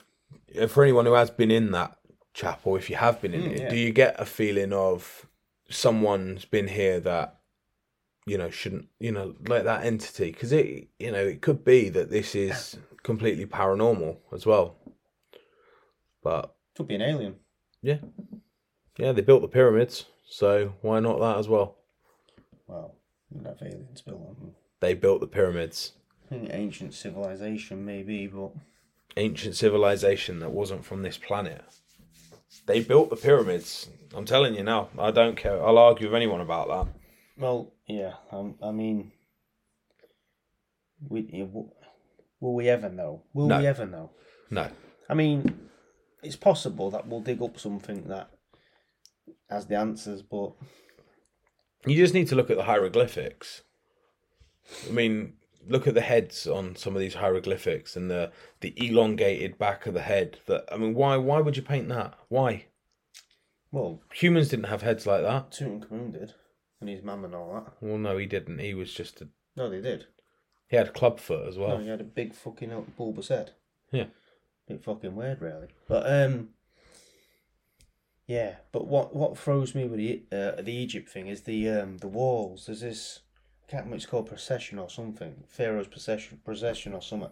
for 0.67 0.83
anyone 0.83 1.05
who 1.05 1.13
has 1.13 1.29
been 1.29 1.51
in 1.51 1.71
that 1.71 1.97
chapel, 2.33 2.75
if 2.75 2.89
you 2.89 2.95
have 2.95 3.21
been 3.21 3.33
in 3.33 3.41
Mm, 3.43 3.51
it, 3.51 3.59
yeah. 3.61 3.69
do 3.69 3.75
you 3.77 3.91
get 3.91 4.19
a 4.19 4.25
feeling 4.25 4.73
of 4.73 5.25
someone's 5.69 6.45
been 6.45 6.67
here 6.67 6.99
that 7.01 7.39
you 8.25 8.37
know 8.37 8.49
shouldn't 8.49 8.87
you 8.99 9.11
know 9.11 9.35
like 9.47 9.63
that 9.65 9.85
entity 9.85 10.31
because 10.31 10.51
it 10.51 10.87
you 10.99 11.11
know 11.11 11.25
it 11.25 11.41
could 11.41 11.63
be 11.65 11.89
that 11.89 12.09
this 12.09 12.35
is 12.35 12.77
completely 13.03 13.45
paranormal 13.45 14.17
as 14.33 14.45
well 14.45 14.75
but 16.23 16.55
Could 16.75 16.87
be 16.87 16.95
an 16.95 17.01
alien. 17.01 17.35
Yeah 17.81 17.97
yeah 18.97 19.11
they 19.11 19.21
built 19.21 19.41
the 19.41 19.47
pyramids 19.47 20.05
so 20.29 20.73
why 20.81 20.99
not 20.99 21.19
that 21.19 21.37
as 21.37 21.47
well 21.47 21.75
Well, 22.67 22.95
you 23.33 23.43
have 23.45 23.57
aliens 23.61 24.01
built 24.01 24.39
them. 24.39 24.51
they 24.79 24.93
built 24.93 25.19
the 25.21 25.27
pyramids 25.27 25.93
ancient 26.31 26.93
civilization 26.93 27.85
maybe, 27.85 28.27
but 28.27 28.51
ancient 29.15 29.55
civilization 29.55 30.39
that 30.39 30.51
wasn't 30.51 30.83
from 30.83 31.01
this 31.01 31.17
planet. 31.17 31.63
They 32.65 32.81
built 32.81 33.09
the 33.09 33.15
pyramids. 33.15 33.87
I'm 34.13 34.25
telling 34.25 34.53
you 34.53 34.63
now. 34.63 34.89
I 34.99 35.11
don't 35.11 35.37
care. 35.37 35.65
I'll 35.65 35.77
argue 35.77 36.07
with 36.07 36.15
anyone 36.15 36.41
about 36.41 36.67
that. 36.67 36.93
well, 37.37 37.71
yeah. 37.87 38.15
Um, 38.31 38.55
I 38.61 38.71
mean, 38.71 39.13
we 41.07 41.47
will 42.41 42.53
we 42.53 42.67
ever 42.67 42.89
know? 42.89 43.23
Will 43.33 43.47
No. 43.47 43.59
we 43.59 43.67
ever 43.67 43.85
know? 43.85 44.11
No. 44.49 44.69
I 45.09 45.13
mean, 45.13 45.69
it's 46.23 46.35
possible 46.35 46.89
that 46.91 47.07
we'll 47.07 47.21
dig 47.21 47.41
up 47.41 47.59
something 47.59 48.07
that 48.07 48.29
has 49.49 49.67
the 49.67 49.75
answers, 49.77 50.21
but 50.21 50.53
You 51.85 51.95
just 51.95 52.13
need 52.13 52.27
to 52.29 52.35
look 52.35 52.49
at 52.49 52.57
the 52.57 52.63
hieroglyphics. 52.63 53.61
I 54.87 54.91
mean, 54.91 55.33
look 55.67 55.87
at 55.87 55.93
the 55.93 56.01
heads 56.01 56.47
on 56.47 56.75
some 56.75 56.93
of 56.95 56.99
these 56.99 57.15
hieroglyphics 57.15 57.95
and 57.95 58.09
the 58.11 58.31
the 58.61 58.73
elongated 58.77 59.57
back 59.57 59.85
of 59.85 59.93
the 59.93 60.01
head. 60.01 60.39
That 60.47 60.65
I 60.71 60.77
mean, 60.77 60.93
why 60.95 61.17
why 61.17 61.39
would 61.39 61.55
you 61.57 61.63
paint 61.63 61.87
that? 61.89 62.15
Why? 62.29 62.65
Well, 63.71 64.01
Humans 64.13 64.49
didn't 64.49 64.65
have 64.67 64.81
heads 64.81 65.05
like 65.05 65.21
that. 65.23 65.51
Tutankhamun 65.51 66.13
did, 66.13 66.33
and 66.79 66.89
his 66.89 67.03
mum 67.03 67.23
and 67.25 67.35
all 67.35 67.53
that. 67.53 67.73
Well, 67.81 67.97
no, 67.97 68.17
he 68.17 68.25
didn't. 68.25 68.59
He 68.59 68.73
was 68.73 68.93
just 68.93 69.21
a. 69.21 69.27
No, 69.55 69.69
they 69.69 69.81
did. 69.81 70.07
He 70.69 70.75
had 70.77 70.93
club 70.93 71.19
foot 71.19 71.47
as 71.47 71.57
No, 71.57 71.67
well. 71.67 71.77
he 71.79 71.87
had 71.87 72.01
a 72.01 72.05
big 72.05 72.33
fucking 72.33 72.93
bulbous 72.97 73.29
head. 73.29 73.51
Yeah. 73.91 74.05
Bit 74.67 74.83
fucking 74.83 75.15
weird, 75.15 75.41
really. 75.41 75.67
But 75.87 76.03
um, 76.11 76.49
yeah. 78.25 78.55
But 78.71 78.87
what 78.87 79.15
what 79.15 79.37
throws 79.37 79.73
me 79.73 79.85
with 79.85 79.99
the 79.99 80.23
uh, 80.31 80.61
the 80.61 80.73
Egypt 80.73 81.09
thing 81.09 81.27
is 81.27 81.41
the 81.41 81.69
um 81.69 81.97
the 81.99 82.07
walls. 82.07 82.65
There's 82.65 82.81
this 82.81 83.21
I 83.63 83.71
can't 83.71 83.81
remember 83.81 83.95
what 83.95 83.97
it's 83.97 84.05
called 84.05 84.27
procession 84.27 84.79
or 84.79 84.89
something. 84.89 85.43
Pharaoh's 85.47 85.87
procession 85.87 86.41
procession 86.43 86.93
or 86.93 87.01
something. 87.01 87.31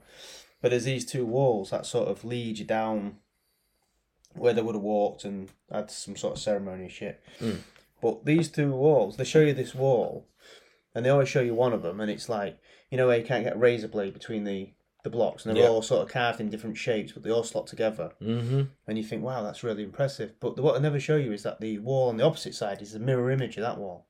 But 0.61 0.69
there's 0.69 0.85
these 0.85 1.05
two 1.05 1.25
walls 1.25 1.69
that 1.69 1.85
sort 1.85 2.07
of 2.07 2.23
lead 2.23 2.57
you 2.57 2.65
down 2.65 3.17
where 4.33 4.53
they 4.53 4.61
would 4.61 4.75
have 4.75 4.81
walked 4.81 5.23
and 5.23 5.49
had 5.71 5.91
some 5.91 6.15
sort 6.15 6.33
of 6.35 6.41
ceremony 6.41 6.83
and 6.83 6.91
shit. 6.91 7.23
Mm. 7.39 7.59
But 8.01 8.25
these 8.25 8.49
two 8.49 8.71
walls, 8.71 9.17
they 9.17 9.23
show 9.23 9.41
you 9.41 9.53
this 9.53 9.73
wall, 9.73 10.27
and 10.93 11.05
they 11.05 11.09
always 11.09 11.29
show 11.29 11.41
you 11.41 11.53
one 11.53 11.73
of 11.73 11.81
them, 11.81 11.99
and 11.99 12.11
it's 12.11 12.29
like 12.29 12.57
you 12.89 12.97
know 12.97 13.07
where 13.07 13.17
you 13.17 13.25
can't 13.25 13.43
get 13.43 13.55
a 13.55 13.59
razor 13.59 13.87
blade 13.87 14.13
between 14.13 14.43
the 14.43 14.71
the 15.05 15.09
blocks, 15.09 15.45
and 15.45 15.55
they're 15.55 15.63
Yeah. 15.63 15.69
all 15.69 15.81
sort 15.81 16.01
of 16.01 16.09
carved 16.09 16.41
in 16.41 16.49
different 16.49 16.75
shapes, 16.77 17.13
but 17.13 17.23
they 17.23 17.31
all 17.31 17.43
slot 17.43 17.67
together, 17.67 18.11
Mm-hmm. 18.21 18.63
and 18.87 18.97
you 18.97 19.03
think, 19.03 19.23
wow, 19.23 19.41
that's 19.43 19.63
really 19.63 19.83
impressive. 19.83 20.37
But 20.41 20.57
the, 20.57 20.61
what 20.61 20.73
they 20.73 20.81
never 20.81 20.99
show 20.99 21.15
you 21.15 21.31
is 21.31 21.43
that 21.43 21.61
the 21.61 21.79
wall 21.79 22.09
on 22.09 22.17
the 22.17 22.25
opposite 22.25 22.55
side 22.55 22.81
is 22.81 22.93
a 22.93 22.99
mirror 22.99 23.31
image 23.31 23.55
of 23.55 23.61
that 23.63 23.77
wall. 23.77 24.07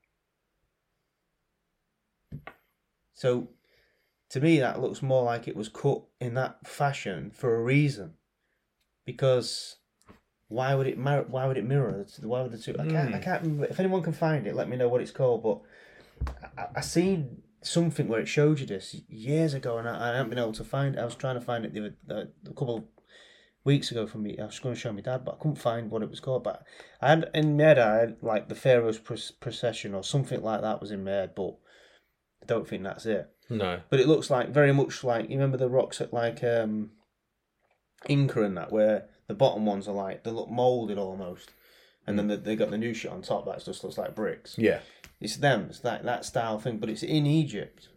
So, 3.13 3.49
to 4.29 4.41
me, 4.41 4.60
that 4.60 4.81
looks 4.81 5.01
more 5.01 5.23
like 5.23 5.47
it 5.47 5.55
was 5.55 5.69
cut 5.69 6.01
in 6.19 6.34
that 6.34 6.65
fashion 6.67 7.31
for 7.31 7.55
a 7.55 7.62
reason, 7.63 8.13
because 9.05 9.77
why 10.47 10.75
would 10.75 10.88
it 10.88 10.97
mirror? 10.97 11.25
Why 11.27 11.45
would 11.47 11.58
it 11.58 11.65
mirror? 11.65 12.05
Why 12.21 12.41
would 12.41 12.51
the 12.51 12.58
two? 12.58 12.75
I 12.79 12.86
can't. 12.86 13.13
I 13.13 13.17
Hmm. 13.17 13.23
can't 13.23 13.41
remember. 13.43 13.65
If 13.65 13.79
anyone 13.79 14.01
can 14.03 14.13
find 14.13 14.47
it, 14.47 14.55
let 14.55 14.69
me 14.69 14.77
know 14.77 14.89
what 14.89 15.01
it's 15.01 15.12
called. 15.12 15.43
But 15.43 15.62
I, 16.58 16.67
I 16.75 16.81
seen 16.81 17.41
something 17.65 18.08
where 18.08 18.19
it 18.19 18.28
showed 18.28 18.60
you 18.60 18.65
this 18.65 18.95
years 19.08 19.54
ago, 19.54 19.78
and 19.78 19.88
I, 19.88 20.12
I 20.12 20.15
haven't 20.17 20.30
been 20.30 20.39
able 20.39 20.54
to 20.54 20.63
find. 20.63 20.95
it. 20.95 20.99
I 20.99 21.06
was 21.06 21.15
trying 21.15 21.36
to 21.36 21.45
find 21.45 21.65
it 21.65 21.73
the 21.73 21.93
other, 22.10 22.30
a 22.45 22.49
couple 22.54 22.89
weeks 23.63 23.91
ago 23.91 24.06
for 24.08 24.19
me. 24.19 24.38
I 24.39 24.45
was 24.45 24.60
going 24.60 24.75
to 24.75 24.80
show 24.80 24.93
my 24.93 25.01
dad, 25.01 25.25
but 25.25 25.36
I 25.36 25.38
couldn't 25.38 25.58
find 25.58 25.89
what 25.89 26.04
it 26.04 26.10
was 26.10 26.19
called. 26.19 26.43
But 26.43 26.63
I 27.01 27.10
had 27.10 27.30
in 27.34 27.58
my 27.58 27.63
head, 27.63 27.80
I 27.80 27.95
had 27.97 28.17
like 28.21 28.47
the 28.47 28.56
Pharaoh's 28.56 28.99
procession 28.99 29.93
or 29.93 30.04
something 30.04 30.41
like 30.41 30.62
that 30.62 30.80
was 30.82 30.91
in 30.91 31.04
my 31.04 31.12
head, 31.12 31.36
but 31.36 31.58
I 32.41 32.45
don't 32.45 32.67
think 32.67 32.84
that's 32.84 33.06
it. 33.06 33.30
No. 33.49 33.82
But 33.89 33.99
it 33.99 34.08
looks 34.08 34.30
like 34.30 34.49
very 34.49 34.71
much 34.73 35.04
like 35.04 35.30
you 35.30 35.36
remember 35.36 35.58
the 35.58 35.69
rocks 35.69 36.01
at 36.01 36.13
like 36.13 36.43
um 36.43 36.91
Inca 38.08 38.43
and 38.43 38.58
that 38.58 38.71
where 38.71 39.06
the 39.28 39.34
bottom 39.34 39.65
ones 39.65 39.88
are 39.88 39.95
like 39.95 40.23
they 40.23 40.32
look 40.32 40.49
molded 40.49 40.97
almost, 40.97 41.51
and 42.06 42.17
then 42.19 42.28
they, 42.28 42.36
they 42.36 42.56
got 42.56 42.69
the 42.69 42.78
new 42.78 42.93
shit 42.93 43.12
on 43.12 43.21
top 43.21 43.45
that 43.45 43.65
just 43.65 43.84
looks 43.84 43.97
like 43.97 44.15
bricks. 44.15 44.56
Yeah. 44.58 44.80
It's 45.21 45.38
them, 45.38 45.67
it's 45.69 45.80
that 45.80 46.04
that 46.04 46.25
style 46.25 46.60
thing, 46.60 46.78
but 46.78 46.89
it's 46.89 47.04
in 47.04 47.25
Egypt. 47.25 47.89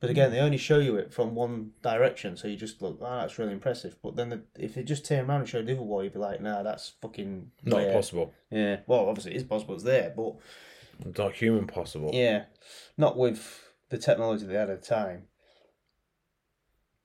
But 0.00 0.10
again, 0.10 0.30
hmm. 0.30 0.34
they 0.34 0.40
only 0.40 0.56
show 0.56 0.78
you 0.80 0.96
it 0.96 1.12
from 1.14 1.34
one 1.36 1.70
direction, 1.80 2.36
so 2.36 2.48
you 2.48 2.56
just 2.56 2.82
look, 2.82 2.98
oh, 3.00 3.18
that's 3.20 3.38
really 3.38 3.52
impressive. 3.52 3.94
But 4.02 4.16
then 4.16 4.30
the, 4.30 4.42
if 4.58 4.74
they 4.74 4.82
just 4.82 5.04
turn 5.06 5.28
around 5.30 5.40
and 5.40 5.48
show 5.48 5.62
the 5.62 5.72
other 5.72 5.82
wall, 5.82 6.02
you'd 6.02 6.12
be 6.12 6.18
like, 6.18 6.40
nah, 6.40 6.64
that's 6.64 6.94
fucking 7.00 7.52
Not 7.64 7.76
weird. 7.76 7.92
possible. 7.92 8.32
Yeah, 8.50 8.80
well, 8.88 9.08
obviously 9.08 9.32
it 9.32 9.36
is 9.36 9.44
possible, 9.44 9.74
it's 9.74 9.84
there, 9.84 10.12
but 10.16 10.34
It's 11.06 11.18
not 11.18 11.34
human 11.34 11.68
possible. 11.68 12.10
yeah, 12.12 12.46
not 12.96 13.16
with 13.16 13.70
the 13.90 13.98
technology 13.98 14.44
they 14.44 14.54
had 14.54 14.70
at 14.70 14.82
the 14.82 14.86
time. 14.88 15.28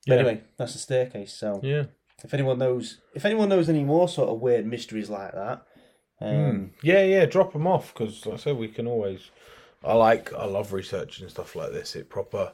Yeah. 0.07 0.15
anyway, 0.15 0.41
that's 0.57 0.73
the 0.73 0.79
staircase. 0.79 1.33
So 1.33 1.59
Yeah. 1.61 1.83
if 2.23 2.33
anyone 2.33 2.57
knows, 2.57 2.99
if 3.13 3.25
anyone 3.25 3.49
knows 3.49 3.69
any 3.69 3.83
more 3.83 4.07
sort 4.09 4.29
of 4.29 4.39
weird 4.39 4.65
mysteries 4.65 5.09
like 5.09 5.33
that, 5.33 5.65
um, 6.21 6.27
Mm. 6.29 6.69
Yeah, 6.81 7.03
yeah. 7.03 7.25
Drop 7.25 7.53
them 7.53 7.67
off 7.67 7.93
because, 7.93 8.25
like 8.25 8.35
I 8.35 8.37
said, 8.37 8.57
we 8.57 8.67
can 8.69 8.87
always. 8.87 9.29
I 9.83 9.93
like. 9.93 10.33
I 10.33 10.45
love 10.45 10.73
researching 10.73 11.29
stuff 11.29 11.55
like 11.55 11.71
this. 11.71 11.95
It 11.95 12.09
proper. 12.09 12.53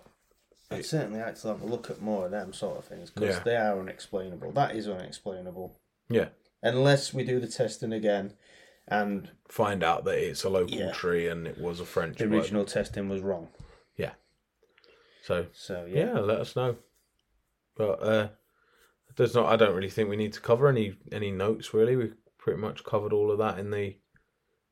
I'd 0.71 0.86
certainly 0.86 1.19
like 1.19 1.39
to 1.41 1.47
have 1.49 1.62
a 1.62 1.65
look 1.65 1.89
at 1.89 2.02
more 2.02 2.26
of 2.26 2.32
them 2.32 2.52
sort 2.52 2.78
of 2.80 2.86
things 2.86 3.12
because 3.12 3.36
Yeah. 3.38 3.43
they 3.43 3.56
are 3.56 3.80
unexplainable. 3.80 4.52
That 4.54 4.76
is 4.76 4.88
unexplainable. 4.88 5.78
Yeah. 6.10 6.30
Unless 6.63 7.13
we 7.13 7.23
do 7.23 7.39
the 7.39 7.47
testing 7.47 7.93
again, 7.93 8.34
and 8.88 9.30
Find 9.49 9.84
out 9.84 10.04
that 10.06 10.17
it's 10.17 10.43
a 10.43 10.49
local 10.49 10.76
Yeah. 10.76 10.91
tree 10.91 11.28
and 11.28 11.45
it 11.47 11.58
was 11.60 11.80
a 11.80 11.86
French. 11.86 12.17
the 12.17 12.26
bloke. 12.28 12.41
original 12.41 12.65
testing 12.65 13.08
was 13.08 13.21
wrong. 13.21 13.49
Yeah. 13.95 14.13
So 15.21 15.45
So 15.54 15.86
yeah, 15.88 16.13
yeah, 16.15 16.19
let 16.19 16.39
us 16.39 16.56
know. 16.56 16.78
But 17.76 18.02
uh, 18.04 18.28
there's 19.15 19.36
not. 19.36 19.45
I 19.52 19.56
don't 19.56 19.76
really 19.76 19.89
think 19.89 20.10
we 20.10 20.15
need 20.17 20.34
to 20.34 20.41
cover 20.41 20.67
any 20.67 20.97
any 21.12 21.32
notes. 21.32 21.73
Really, 21.73 21.95
we 21.95 22.12
pretty 22.43 22.60
much 22.60 22.84
covered 22.84 23.13
all 23.13 23.32
of 23.32 23.38
that 23.38 23.58
in 23.58 23.71
the 23.71 23.95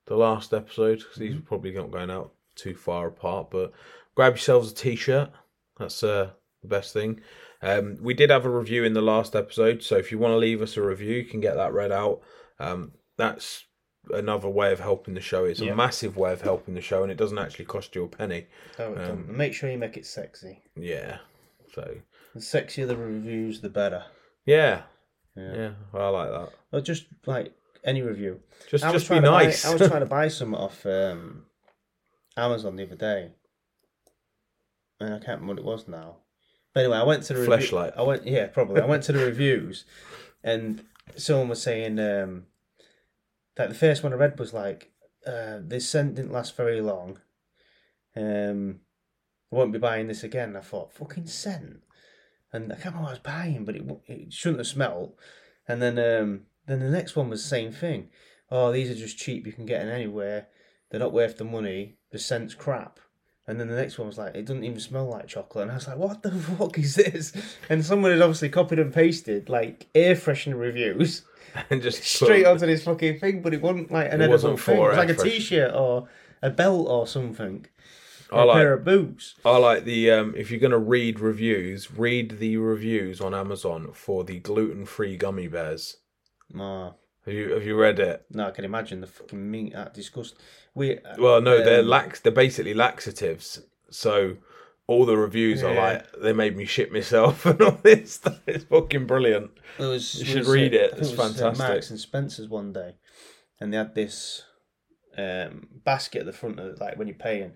the 0.08 0.16
last 0.18 0.54
episode. 0.54 1.00
'cause 1.06 1.16
these 1.18 1.36
are 1.38 1.42
probably 1.42 1.72
not 1.72 1.90
going 1.92 2.12
out 2.12 2.34
too 2.56 2.76
far 2.76 3.08
apart. 3.08 3.50
But 3.50 3.72
grab 4.16 4.34
yourselves 4.34 4.72
a 4.72 4.76
t-shirt. 4.76 5.30
That's 5.78 6.04
uh, 6.04 6.32
the 6.62 6.68
best 6.68 6.92
thing. 6.92 7.22
Um, 7.62 7.98
we 8.02 8.14
did 8.14 8.30
have 8.30 8.46
a 8.46 8.50
review 8.50 8.84
in 8.84 8.94
the 8.94 9.02
last 9.02 9.36
episode, 9.36 9.84
so 9.84 9.96
if 9.98 10.12
you 10.12 10.18
want 10.18 10.34
to 10.34 10.38
leave 10.38 10.62
us 10.62 10.76
a 10.76 10.82
review, 10.82 11.16
you 11.16 11.26
can 11.26 11.40
get 11.40 11.56
that 11.56 11.72
read 11.74 11.92
out. 11.92 12.22
Um, 12.60 12.94
that's 13.18 13.64
another 14.10 14.50
way 14.50 14.72
of 14.74 14.80
helping 14.80 15.14
the 15.14 15.22
show. 15.22 15.46
It's 15.46 15.62
a 15.62 15.74
massive 15.76 16.18
way 16.18 16.34
of 16.34 16.42
helping 16.42 16.74
the 16.74 16.82
show, 16.82 17.04
and 17.04 17.12
it 17.12 17.18
doesn't 17.18 17.38
actually 17.38 17.66
cost 17.66 17.96
you 17.96 18.04
a 18.04 18.08
penny. 18.10 18.48
Oh, 18.80 18.96
Um, 18.96 19.38
make 19.38 19.54
sure 19.54 19.70
you 19.70 19.78
make 19.78 19.96
it 19.96 20.06
sexy. 20.08 20.64
Yeah. 20.76 21.20
So 21.74 22.02
The 22.34 22.40
sexier 22.40 22.88
the 22.88 22.98
reviews, 22.98 23.62
the 23.62 23.70
better. 23.70 24.04
yeah, 24.46 24.84
Yeah. 25.38 25.54
yeah, 25.56 25.74
I 25.94 26.10
like 26.10 26.32
that. 26.32 26.50
Or 26.74 26.82
just 26.82 27.06
like 27.28 27.54
any 27.84 28.02
review. 28.02 28.40
Just 28.70 28.84
I 28.84 28.92
just 28.92 29.10
be 29.10 29.16
to 29.16 29.22
buy- 29.22 29.44
nice. 29.46 29.66
I 29.66 29.74
was 29.74 29.88
trying 29.88 30.02
to 30.02 30.06
buy 30.20 30.28
some 30.28 30.54
off 30.54 30.86
um, 30.86 31.46
Amazon 32.38 32.76
the 32.76 32.84
other 32.84 32.96
day, 32.96 33.32
and 35.00 35.14
I 35.14 35.20
can't 35.20 35.42
remember 35.42 35.54
what 35.54 35.60
it 35.60 35.66
was 35.66 35.88
now. 35.88 36.18
But 36.74 36.82
anyway, 36.82 36.98
I 36.98 37.04
went 37.04 37.24
to 37.24 37.34
the 37.34 37.46
flashlight. 37.46 37.94
Fleshlight. 37.96 38.00
I 38.00 38.04
went, 38.04 38.26
yeah, 38.28 38.48
probably. 38.48 38.82
I 38.82 38.86
went 38.86 39.04
to 39.04 39.12
the 39.12 39.26
reviews, 39.26 39.86
and 40.44 40.84
someone 41.16 41.50
was 41.50 41.62
saying 41.62 42.00
um, 42.00 42.46
that 43.56 43.70
the 43.70 43.76
first 43.76 44.04
one 44.04 44.14
I 44.14 44.18
read 44.18 44.40
was 44.40 44.54
like, 44.54 44.92
uh, 45.26 45.60
"This 45.62 45.90
scent 45.90 46.16
didn't 46.16 46.32
last 46.32 46.56
very 46.56 46.82
long. 46.82 47.20
Um, 48.16 48.80
I 49.52 49.56
won't 49.56 49.74
be 49.74 49.80
buying 49.80 50.08
this 50.08 50.24
again." 50.24 50.56
I 50.56 50.62
thought, 50.62 50.94
"Fucking 50.94 51.28
scent," 51.28 51.82
and 52.54 52.72
I 52.72 52.76
can't 52.76 52.96
remember 52.96 53.04
what 53.04 53.10
I 53.10 53.14
was 53.14 53.20
buying, 53.20 53.66
but 53.66 53.76
it 53.76 53.84
it 54.08 54.34
shouldn't 54.34 54.60
have 54.60 54.68
smelled. 54.68 55.14
And 55.68 55.82
then 55.82 56.00
um, 56.00 56.42
then 56.72 56.80
the 56.80 56.90
next 56.90 57.16
one 57.16 57.30
was 57.30 57.44
the 57.44 57.50
same 57.50 57.72
thing. 57.72 58.10
Oh, 58.50 58.72
these 58.72 58.90
are 58.90 58.96
just 58.96 59.18
cheap. 59.18 59.46
You 59.46 59.54
can 59.54 59.66
get 59.66 59.80
them 59.84 59.94
anywhere. 59.94 60.48
They're 60.90 61.00
not 61.00 61.14
worth 61.14 61.38
the 61.38 61.44
money. 61.44 61.98
The 62.12 62.20
scent's 62.20 62.54
crap. 62.54 63.00
And 63.48 63.60
then 63.60 63.68
the 63.70 63.76
next 63.76 63.98
one 63.98 64.08
was 64.08 64.18
like, 64.18 64.36
it 64.36 64.46
doesn't 64.46 64.64
even 64.64 64.80
smell 64.80 65.10
like 65.10 65.28
chocolate. 65.28 65.64
And 65.64 65.72
I 65.72 65.76
was 65.76 65.88
like, 65.88 65.98
what 65.98 66.22
the 66.22 66.32
fuck 66.58 66.78
is 66.78 66.96
this? 66.96 67.34
And 67.70 67.84
someone 67.86 68.12
had 68.12 68.22
obviously 68.22 68.50
copied 68.50 68.80
and 68.80 68.94
pasted 68.94 69.50
like 69.50 69.88
air 69.96 70.16
freshener 70.16 70.60
reviews 70.60 71.24
and 71.70 71.82
just 71.82 72.04
straight 72.16 72.44
put- 72.46 72.52
onto 72.52 72.66
this 72.66 72.84
fucking 72.84 73.20
thing, 73.20 73.42
but 73.42 73.54
it 73.54 73.62
wasn't 73.62 73.92
like 73.92 74.08
an 74.08 74.22
It 74.22 74.26
edible 74.26 74.32
wasn't 74.34 74.60
thing. 74.60 74.76
for 74.78 74.86
It 74.88 74.90
was 74.90 74.98
like 74.98 75.10
a 75.10 75.14
freshener. 75.16 75.24
t-shirt 75.24 75.74
or 75.74 76.08
a 76.42 76.50
belt 76.50 76.88
or 76.88 77.08
something. 77.08 77.66
I 78.34 78.44
a 78.44 78.46
like 78.46 78.56
pair 78.58 78.74
of 78.74 78.86
boots. 78.86 79.36
I 79.44 79.58
like 79.58 79.84
the 79.84 80.10
um. 80.12 80.34
If 80.38 80.52
you're 80.52 80.60
gonna 80.62 80.78
read 80.78 81.20
reviews, 81.20 81.92
read 81.92 82.40
the 82.40 82.56
reviews 82.58 83.20
on 83.20 83.34
Amazon 83.36 83.90
for 83.94 84.24
the 84.24 84.40
gluten-free 84.40 85.18
gummy 85.18 85.48
bears. 85.50 85.98
No, 86.54 86.96
Have 87.26 87.34
you 87.34 87.52
have 87.52 87.66
you 87.66 87.76
read 87.76 88.00
it? 88.00 88.26
no, 88.32 88.48
I 88.48 88.52
can 88.52 88.66
imagine 88.66 89.02
the 89.02 89.08
fucking 89.08 89.50
meat 89.52 89.74
that 89.74 89.94
disgust. 89.94 90.36
We 90.74 91.00
Well, 91.18 91.42
no, 91.42 91.64
they're 91.64 91.82
um, 91.82 91.88
lax. 91.88 92.20
They're 92.20 92.32
basically 92.32 92.74
laxatives. 92.74 93.62
So 93.90 94.38
all 94.88 95.06
the 95.06 95.18
reviews 95.18 95.64
are 95.64 95.74
like 95.74 96.12
they 96.14 96.34
made 96.34 96.58
me 96.58 96.66
shit 96.66 96.92
myself 96.92 97.46
and 97.46 97.62
all 97.62 97.80
this 97.84 98.14
stuff. 98.14 98.40
It's 98.48 98.66
fucking 98.66 99.06
brilliant. 99.06 99.52
It 99.80 99.84
was, 99.84 100.16
You 100.20 100.26
should 100.26 100.40
was, 100.40 100.50
read 100.50 100.74
uh, 100.74 100.78
it. 100.78 100.84
I 100.84 100.88
think 100.90 101.02
It's 101.02 101.12
was, 101.12 101.20
uh, 101.20 101.24
fantastic. 101.24 101.68
Marks 101.68 101.90
and 101.90 102.00
Spencers 102.00 102.50
one 102.50 102.74
day, 102.74 102.96
and 103.60 103.72
they 103.72 103.78
had 103.78 103.96
this 103.96 104.44
um, 105.18 105.68
basket 105.84 106.22
at 106.22 106.26
the 106.26 106.34
front 106.34 106.60
of 106.60 106.80
like 106.80 106.98
when 106.98 107.08
you're 107.08 107.16
paying, 107.16 107.54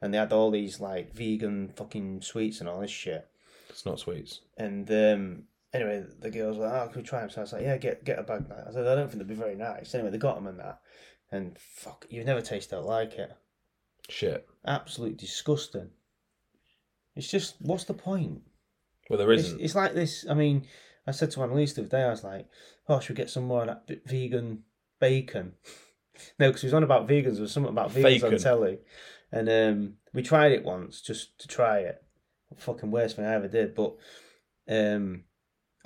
and 0.00 0.12
they 0.12 0.18
had 0.18 0.32
all 0.32 0.50
these 0.50 0.80
like 0.80 1.12
vegan 1.14 1.72
fucking 1.74 2.22
sweets 2.22 2.60
and 2.60 2.68
all 2.68 2.80
this 2.80 2.90
shit. 2.90 3.26
It's 3.70 3.84
not 3.86 3.98
sweets. 4.00 4.40
And 4.56 4.90
um, 4.90 5.42
anyway, 5.76 6.04
the 6.20 6.30
girls 6.30 6.56
were 6.58 6.64
like, 6.66 6.72
"Oh, 6.82 6.88
can 6.92 7.02
we 7.02 7.08
try 7.08 7.20
them?" 7.20 7.30
So 7.30 7.40
I 7.40 7.42
was 7.42 7.52
like, 7.52 7.62
"Yeah, 7.62 7.76
get 7.78 8.04
get 8.04 8.18
a 8.18 8.22
bag." 8.22 8.44
I 8.50 8.72
said, 8.72 8.86
"I 8.86 8.94
don't 8.94 9.08
think 9.08 9.18
they'd 9.18 9.28
be 9.28 9.34
very 9.34 9.54
nice." 9.56 9.94
Anyway, 9.94 10.10
they 10.10 10.18
got 10.18 10.34
them 10.36 10.46
and 10.46 10.58
that, 10.58 10.80
and 11.30 11.58
fuck, 11.58 12.06
you've 12.10 12.26
never 12.26 12.40
tasted 12.42 12.80
like 12.80 13.14
it. 13.14 13.32
Shit. 14.08 14.46
Absolutely 14.66 15.16
disgusting. 15.16 15.90
It's 17.14 17.30
just, 17.30 17.56
what's 17.60 17.84
the 17.84 17.94
point? 17.94 18.42
Well, 19.08 19.18
there 19.18 19.32
It's, 19.32 19.44
isn't. 19.44 19.60
it's 19.60 19.74
like 19.74 19.94
this. 19.94 20.26
I 20.28 20.34
mean, 20.34 20.66
I 21.06 21.12
said 21.12 21.30
to 21.32 21.42
Annalise 21.42 21.72
the 21.72 21.82
other 21.82 21.90
day, 21.90 22.02
I 22.02 22.10
was 22.10 22.24
like, 22.24 22.46
"Oh, 22.88 23.00
should 23.00 23.16
we 23.16 23.22
get 23.22 23.30
some 23.30 23.44
more 23.44 23.62
of 23.62 23.68
that 23.68 24.00
vegan 24.06 24.64
bacon?" 25.00 25.54
no, 26.38 26.48
because 26.48 26.62
he 26.62 26.66
was 26.66 26.74
on 26.74 26.82
about 26.82 27.08
vegans. 27.08 27.34
There 27.34 27.42
was 27.42 27.52
something 27.52 27.72
about 27.72 27.90
vegans 27.90 28.24
on 28.24 28.38
telly, 28.38 28.78
and 29.32 29.48
um, 29.48 29.94
we 30.12 30.22
tried 30.22 30.52
it 30.52 30.64
once 30.64 31.00
just 31.00 31.38
to 31.40 31.48
try 31.48 31.78
it, 31.78 32.02
fucking 32.56 32.90
worst 32.90 33.16
thing 33.16 33.24
I 33.24 33.34
ever 33.34 33.48
did. 33.48 33.74
But 33.74 33.94
um, 34.68 35.24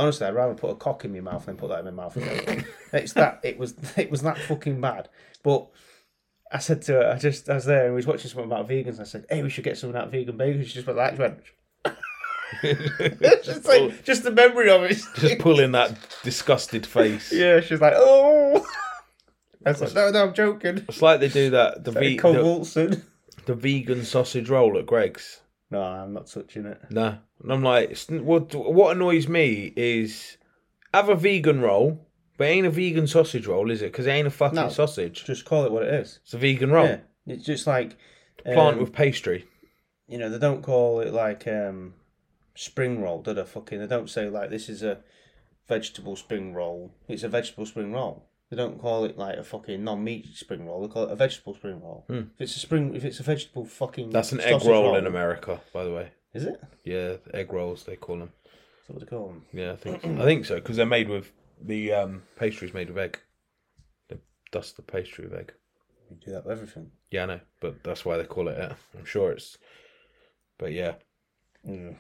honestly, 0.01 0.27
I'd 0.27 0.35
rather 0.35 0.55
put 0.55 0.71
a 0.71 0.75
cock 0.75 1.05
in 1.05 1.13
my 1.13 1.21
mouth 1.21 1.47
than 1.47 1.57
put 1.57 1.69
that 1.69 1.81
in 1.81 1.85
my 1.85 1.91
mouth. 2.03 2.17
again. 2.17 2.65
it's 2.93 3.13
that 3.13 3.41
it 3.43 3.59
was 3.59 3.75
it 3.97 4.11
was 4.11 4.23
that 4.23 4.39
fucking 4.39 4.81
bad. 4.81 5.09
But 5.43 5.69
I 6.51 6.59
said 6.59 6.83
to 6.83 6.93
her, 6.95 7.13
I 7.13 7.19
just 7.19 7.49
I 7.49 7.55
was 7.55 7.67
there 7.67 7.85
and 7.85 7.93
we 7.93 7.97
was 7.97 8.07
watching 8.07 8.31
something 8.31 8.51
about 8.51 8.69
vegans. 8.69 8.95
And 8.95 9.01
I 9.01 9.05
said, 9.05 9.27
"Hey, 9.29 9.43
we 9.43 9.51
should 9.51 9.65
get 9.65 9.79
some 9.79 9.91
of 9.91 9.95
that 9.95 10.11
vegan 10.11 10.37
bacon." 10.37 10.65
She 10.65 10.75
just 10.75 10.87
went 10.87 10.99
like, 10.99 11.19
went, 11.19 11.41
just 13.45 13.65
like 13.67 14.05
just 14.05 14.25
the 14.25 14.31
memory 14.31 14.71
of 14.71 14.83
it. 14.83 14.99
Just 15.17 15.39
pulling 15.39 15.73
that 15.73 15.97
disgusted 16.23 16.87
face. 16.87 17.33
yeah, 17.33 17.61
she's 17.61 17.81
like, 17.81 17.95
"Oh." 17.97 18.67
I 19.65 19.71
was 19.71 19.81
like, 19.81 19.95
"No, 19.95 20.11
no, 20.11 20.27
I'm 20.27 20.35
joking." 20.35 20.79
It's 20.89 21.03
like 21.03 21.21
they 21.21 21.29
do 21.29 21.51
that 21.51 21.85
the, 21.85 21.93
ve- 21.93 22.17
the, 22.17 23.03
the 23.47 23.55
vegan 23.55 24.05
sausage 24.05 24.49
roll 24.49 24.79
at 24.79 24.87
Greggs. 24.87 25.41
No, 25.71 25.81
I'm 25.83 26.13
not 26.13 26.27
touching 26.27 26.67
it. 26.67 26.81
Nah, 26.91 27.17
and 27.43 27.53
I'm 27.53 27.63
like, 27.63 27.97
what 28.09 28.55
what 28.55 28.97
annoys 28.97 29.29
me 29.29 29.73
is 29.77 30.37
have 30.93 31.09
a 31.09 31.15
vegan 31.15 31.61
roll, 31.61 32.07
but 32.37 32.49
it 32.49 32.51
ain't 32.51 32.67
a 32.67 32.71
vegan 32.71 33.07
sausage 33.07 33.47
roll, 33.47 33.71
is 33.71 33.81
it? 33.83 33.93
Because 33.93 34.07
it 34.07 34.11
ain't 34.11 34.27
a 34.27 34.31
fucking 34.31 34.57
No. 34.57 34.69
sausage. 34.69 35.25
Just 35.25 35.45
call 35.45 35.65
it 35.65 35.71
what 35.73 35.85
it 35.85 35.95
is. 35.95 36.19
It's 36.25 36.35
a 36.35 36.39
vegan 36.39 36.71
roll. 36.73 36.87
Yeah, 36.87 36.99
it's 37.27 37.45
just 37.45 37.67
like 37.67 37.97
Plant 38.45 38.77
um, 38.77 38.81
with 38.83 38.93
pastry. 38.93 39.45
you 40.09 40.19
know, 40.19 40.29
they 40.29 40.39
don't 40.39 40.63
call 40.63 41.01
it 41.01 41.13
like 41.13 41.47
um, 41.47 41.95
spring 42.57 43.01
roll, 43.03 43.23
do 43.23 43.33
they? 43.35 43.45
Fucking, 43.45 43.79
they 43.79 43.87
don't 43.87 44.11
say 44.11 44.29
like 44.29 44.51
this 44.51 44.69
is 44.69 44.83
a 44.83 44.99
vegetable 45.69 46.17
spring 46.17 46.53
roll. 46.53 46.91
It's 47.07 47.23
a 47.23 47.29
vegetable 47.29 47.67
spring 47.67 47.93
roll. 47.93 48.27
They 48.51 48.57
don't 48.57 48.81
call 48.81 49.05
it 49.05 49.17
like 49.17 49.39
a 49.39 49.45
fucking 49.45 49.85
non-meat 49.85 50.27
spring 50.35 50.67
roll. 50.67 50.83
They 50.83 50.93
call 50.93 51.05
it 51.05 51.13
a 51.13 51.17
vegetable 51.17 51.55
spring 51.55 51.81
roll. 51.81 52.05
If 52.09 52.27
it's 52.41 52.57
a 52.57 52.59
spring, 52.59 52.97
if 52.97 53.05
it's 53.05 53.21
a 53.21 53.23
vegetable 53.23 53.65
fucking 53.65 54.11
That's 54.11 54.33
an 54.33 54.41
egg 54.41 54.55
sausage 54.55 54.69
roll 54.69 54.97
in 54.97 55.07
America, 55.07 55.61
by 55.73 55.85
the 55.85 55.93
way. 55.93 56.11
Is 56.35 56.45
it? 56.45 56.61
Yeah, 56.85 57.17
egg 57.33 57.53
rolls 57.53 57.85
they 57.85 57.97
call 57.97 58.19
them. 58.19 58.33
Is 58.45 58.87
that 58.89 58.93
what 58.95 59.01
they 59.01 59.07
call 59.07 59.29
them? 59.29 59.45
Yeah, 59.53 59.73
I 59.73 59.77
think 59.77 60.05
I 60.21 60.25
think 60.25 60.47
so 60.47 60.57
because 60.57 60.77
they're 60.77 60.87
made 60.87 61.09
with 61.09 61.31
the 61.63 61.93
um, 61.93 62.23
pastry's 62.37 62.75
made 62.75 62.89
with 62.89 62.99
egg. 62.99 63.21
They 64.09 64.17
dust 64.51 64.77
the 64.77 64.83
pastry 64.83 65.27
with 65.27 65.39
egg. 65.39 65.53
You 66.11 66.17
do 66.25 66.33
that 66.33 66.45
with 66.45 66.53
everything. 66.59 66.91
Yeah, 67.13 67.23
I 67.23 67.27
know, 67.27 67.41
but 67.61 67.85
that's 67.85 68.05
why 68.05 68.17
they 68.17 68.25
call 68.25 68.49
it. 68.49 68.73
I'm 68.99 69.05
sure 69.05 69.31
it's. 69.31 69.59
But 70.59 70.73
yeah, 70.73 70.95
Yeah. 71.65 71.93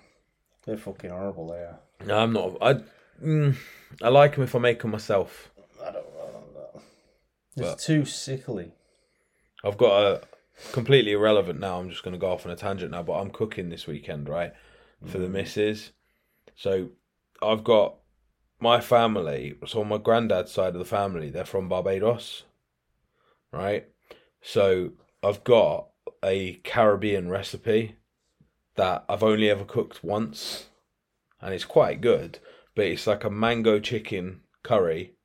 They're 0.66 0.76
fucking 0.76 1.10
horrible. 1.10 1.48
They 1.48 1.58
are. 1.58 1.80
no, 2.06 2.18
I'm 2.18 2.32
not. 2.32 2.56
I 2.60 2.80
mm, 3.24 3.56
I 4.02 4.08
like 4.08 4.34
them 4.34 4.44
if 4.44 4.54
I 4.54 4.58
make 4.58 4.80
them 4.82 4.90
myself. 4.90 5.49
I 7.56 7.60
don't 7.60 7.66
know. 7.66 7.72
It's 7.72 7.86
But- 7.86 7.92
too 7.92 8.04
sickly. 8.04 8.72
I've 9.62 9.76
got 9.78 10.02
a 10.02 10.22
completely 10.72 11.12
irrelevant 11.12 11.60
now. 11.60 11.78
I'm 11.78 11.90
just 11.90 12.02
going 12.02 12.12
to 12.12 12.18
go 12.18 12.30
off 12.32 12.46
on 12.46 12.52
a 12.52 12.56
tangent 12.56 12.92
now, 12.92 13.02
but 13.02 13.14
I'm 13.20 13.30
cooking 13.30 13.68
this 13.68 13.86
weekend, 13.86 14.28
right, 14.28 14.52
for 15.06 15.18
the 15.18 15.28
missus. 15.28 15.92
So 16.54 16.90
I've 17.42 17.62
got 17.64 17.96
my 18.58 18.80
family. 18.80 19.58
So 19.66 19.80
on 19.82 19.88
my 19.88 19.98
granddad's 19.98 20.52
side 20.52 20.74
of 20.74 20.78
the 20.78 20.84
family, 20.84 21.28
they're 21.30 21.44
from 21.44 21.68
Barbados, 21.68 22.44
right? 23.52 23.86
So 24.40 24.92
I've 25.22 25.44
got 25.44 25.88
a 26.24 26.54
Caribbean 26.64 27.28
recipe 27.28 27.96
that 28.76 29.04
I've 29.10 29.22
only 29.22 29.50
ever 29.50 29.64
cooked 29.64 30.02
once, 30.02 30.68
and 31.40 31.52
it's 31.52 31.64
quite 31.66 32.00
good. 32.00 32.38
But 32.74 32.86
it's 32.86 33.06
like 33.06 33.24
a 33.24 33.30
mango 33.30 33.78
chicken 33.78 34.40
curry. 34.62 35.16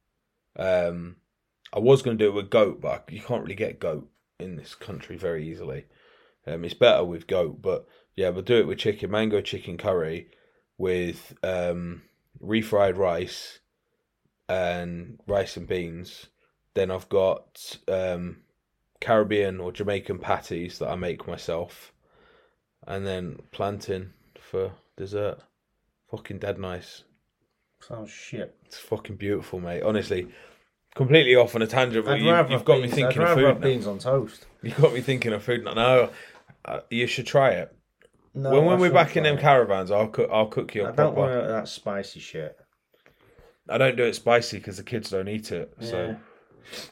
Um, 0.58 1.18
I 1.76 1.80
was 1.80 2.02
going 2.02 2.18
to 2.18 2.24
do 2.24 2.30
it 2.30 2.34
with 2.34 2.50
goat, 2.50 2.80
but 2.80 3.10
you 3.12 3.20
can't 3.20 3.44
really 3.44 3.56
get 3.56 3.82
goat 3.82 4.10
in 4.40 4.56
this 4.56 4.76
country 4.76 5.18
very 5.18 5.48
easily. 5.48 5.86
Um, 6.48 6.64
it's 6.64 6.74
better 6.74 7.04
with 7.04 7.28
goat, 7.28 7.62
but 7.62 7.86
yeah, 8.16 8.30
we'll 8.30 8.44
do 8.44 8.60
it 8.60 8.68
with 8.68 8.78
chicken, 8.78 9.12
mango 9.12 9.42
chicken 9.42 9.78
curry 9.78 10.30
with 10.78 11.36
um, 11.44 12.04
refried 12.42 12.98
rice 12.98 13.60
and 14.48 15.20
rice 15.28 15.58
and 15.58 15.68
beans. 15.68 16.28
Then 16.76 16.92
I've 16.92 17.10
got 17.10 17.78
um, 17.90 18.38
Caribbean 19.02 19.60
or 19.60 19.72
Jamaican 19.72 20.20
patties 20.20 20.80
that 20.80 20.90
I 20.90 20.96
make 20.96 21.28
myself, 21.28 21.92
and 22.88 23.06
then 23.06 23.40
plantain 23.52 24.14
for 24.40 24.72
dessert. 24.96 25.40
Fucking 26.10 26.40
dead 26.40 26.58
nice. 26.58 27.04
Sounds 27.82 28.12
shit. 28.12 28.56
It's 28.66 28.78
fucking 28.78 29.18
beautiful, 29.18 29.60
mate. 29.60 29.84
Honestly, 29.84 30.30
completely 30.96 31.36
off 31.36 31.54
on 31.56 31.62
a 31.62 31.68
tangent, 31.68 32.06
but 32.06 32.20
you, 32.20 32.26
you've 32.26 32.50
have 32.50 32.66
got 32.66 32.78
me 32.78 32.84
beans- 32.84 32.94
thinking 32.96 33.22
I'd 33.22 33.28
of 33.30 33.36
food. 33.38 33.44
now. 33.62 33.68
beans 33.68 33.86
on 33.88 34.00
toast. 34.00 34.46
You've 34.64 34.78
got 34.82 34.94
me 34.94 35.02
thinking 35.02 35.32
of 35.34 35.44
food 35.44 35.64
now. 35.64 35.74
No, 35.74 36.10
uh, 36.66 36.80
you 36.90 37.06
should 37.06 37.28
try 37.28 37.52
it. 37.52 37.72
No, 38.34 38.50
when 38.50 38.64
I 38.64 38.66
when 38.66 38.80
we're 38.80 38.92
back 38.92 39.16
in 39.16 39.24
them 39.24 39.38
it. 39.38 39.42
caravans, 39.42 39.92
I'll 39.92 40.08
cook. 40.08 40.30
I'll 40.34 40.48
cook 40.48 40.74
you 40.74 40.88
I 40.88 40.92
don't 40.92 41.16
want 41.16 41.32
that 41.48 41.68
spicy 41.68 42.20
shit. 42.20 42.58
I 43.70 43.78
don't 43.78 43.96
do 43.96 44.04
it 44.04 44.16
spicy 44.16 44.58
because 44.58 44.78
the 44.78 44.84
kids 44.84 45.10
don't 45.12 45.28
eat 45.28 45.52
it. 45.52 45.72
So 45.82 46.06
Yeah. 46.08 46.16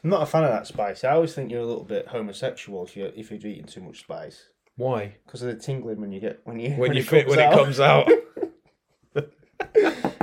I'm 0.04 0.10
not 0.10 0.22
a 0.22 0.26
fan 0.26 0.44
of 0.44 0.52
that 0.52 0.68
spice. 0.68 1.04
I 1.04 1.12
always 1.12 1.34
think 1.34 1.52
you're 1.52 1.62
a 1.62 1.66
little 1.66 1.84
bit 1.84 2.08
homosexual 2.08 2.86
if 2.86 2.96
you're 2.96 3.10
if 3.16 3.32
you're 3.32 3.40
eating 3.46 3.66
too 3.66 3.82
much 3.82 4.00
spice 4.02 4.46
why? 4.76 5.16
because 5.26 5.42
of 5.42 5.48
the 5.50 5.56
tingling 5.56 6.00
when 6.00 6.12
you 6.12 6.20
get 6.20 6.40
when 6.46 6.60
you 6.60 6.72
When, 6.76 6.94
you 6.94 7.02
it 7.02 7.08
fit 7.08 7.28
when 7.28 7.40
out. 7.40 7.54
it 7.54 7.56
comes 7.58 7.80
out. 7.80 8.10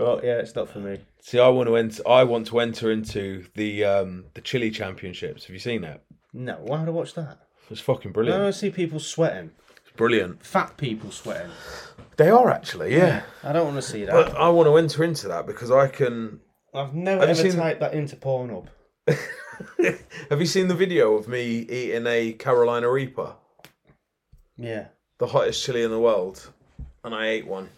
Well, 0.00 0.20
yeah, 0.22 0.38
it's 0.38 0.54
not 0.54 0.68
for 0.68 0.78
me. 0.78 0.98
See, 1.20 1.38
I 1.38 1.48
want 1.48 1.68
to 1.68 1.76
enter. 1.76 2.02
I 2.08 2.24
want 2.24 2.46
to 2.48 2.60
enter 2.60 2.90
into 2.90 3.44
the 3.54 3.84
um 3.84 4.24
the 4.34 4.40
chili 4.40 4.70
championships. 4.70 5.44
Have 5.44 5.54
you 5.54 5.60
seen 5.60 5.82
that? 5.82 6.02
No, 6.32 6.54
why 6.62 6.78
would 6.80 6.88
I 6.88 6.92
watch 6.92 7.14
that? 7.14 7.38
It's 7.70 7.80
fucking 7.80 8.12
brilliant. 8.12 8.40
don't 8.40 8.52
see 8.52 8.70
people 8.70 8.98
sweating, 8.98 9.50
It's 9.84 9.96
brilliant. 9.96 10.44
fat 10.44 10.76
people 10.76 11.10
sweating. 11.10 11.50
They 12.16 12.28
are 12.30 12.50
actually, 12.50 12.96
yeah. 12.96 13.22
I 13.44 13.52
don't 13.52 13.64
want 13.64 13.76
to 13.76 13.82
see 13.82 14.04
that. 14.04 14.12
But 14.12 14.36
I 14.36 14.48
want 14.48 14.66
to 14.68 14.76
enter 14.76 15.04
into 15.04 15.28
that 15.28 15.46
because 15.46 15.70
I 15.70 15.86
can. 15.88 16.40
I've 16.74 16.94
never 16.94 17.26
Have 17.26 17.36
you 17.36 17.40
ever 17.42 17.50
seen- 17.50 17.60
typed 17.60 17.80
that 17.80 17.94
into 17.94 18.16
Pornhub. 18.16 18.66
Have 20.30 20.40
you 20.40 20.46
seen 20.46 20.68
the 20.68 20.74
video 20.74 21.14
of 21.14 21.28
me 21.28 21.58
eating 21.60 22.06
a 22.06 22.32
Carolina 22.32 22.90
Reaper, 22.90 23.34
Yeah. 24.56 24.86
the 25.18 25.26
hottest 25.26 25.62
chili 25.64 25.82
in 25.82 25.90
the 25.90 25.98
world, 26.00 26.50
and 27.04 27.14
I 27.14 27.26
ate 27.28 27.46
one? 27.46 27.68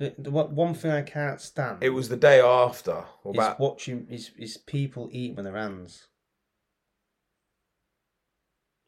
The, 0.00 0.14
the 0.16 0.30
one 0.30 0.72
thing 0.74 0.90
I 0.92 1.02
can't 1.02 1.38
stand 1.40 1.82
It 1.82 1.90
was 1.90 2.08
the 2.08 2.16
day 2.16 2.40
after. 2.40 3.04
Or 3.22 3.32
is 3.32 3.36
about 3.36 3.60
watching 3.60 4.06
is, 4.08 4.30
is 4.38 4.56
people 4.56 5.10
eat 5.12 5.36
with 5.36 5.44
their 5.44 5.54
hands. 5.56 6.06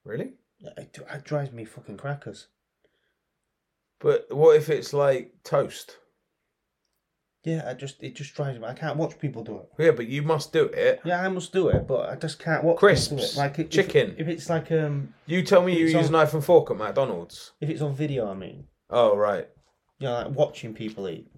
really? 0.04 0.32
It, 0.60 0.98
it 1.12 1.24
drives 1.24 1.52
me 1.52 1.64
fucking 1.66 1.98
crackers. 1.98 2.46
But 4.00 4.26
what 4.30 4.56
if 4.56 4.68
it's 4.70 4.92
like 4.94 5.34
toast? 5.44 5.98
Yeah, 7.44 7.64
I 7.68 7.74
just 7.74 8.02
it 8.02 8.14
just 8.14 8.34
drives 8.34 8.58
me. 8.58 8.66
I 8.66 8.72
can't 8.74 8.96
watch 8.96 9.18
people 9.18 9.42
do 9.44 9.58
it. 9.58 9.68
Yeah, 9.78 9.90
but 9.90 10.06
you 10.06 10.22
must 10.22 10.52
do 10.52 10.64
it. 10.66 11.00
Yeah, 11.04 11.20
I 11.24 11.28
must 11.28 11.52
do 11.52 11.68
it, 11.68 11.86
but 11.88 12.08
I 12.08 12.14
just 12.16 12.38
can't 12.38 12.62
watch 12.64 12.76
people 12.76 12.88
do 12.88 12.94
Crisps, 12.94 13.34
it. 13.34 13.38
Like 13.38 13.58
if- 13.58 13.68
chicken. 13.70 14.14
If, 14.16 14.28
it's 14.28 14.48
like 14.48 14.70
um, 14.72 15.12
You 15.26 15.42
tell 15.42 15.62
me 15.62 15.76
you 15.76 15.86
use 15.88 16.06
on- 16.06 16.12
knife 16.12 16.32
and 16.34 16.44
fork 16.44 16.70
at 16.70 16.76
McDonald's. 16.78 17.52
if 17.60 17.68
it's 17.68 17.82
on 17.82 17.94
video, 17.94 18.30
I 18.30 18.34
mean, 18.34 18.64
Oh 18.88 19.16
right, 19.16 19.48
you 20.02 20.08
know, 20.08 20.14
like 20.14 20.30
watching 20.36 20.74
people 20.74 21.08
eat. 21.08 21.28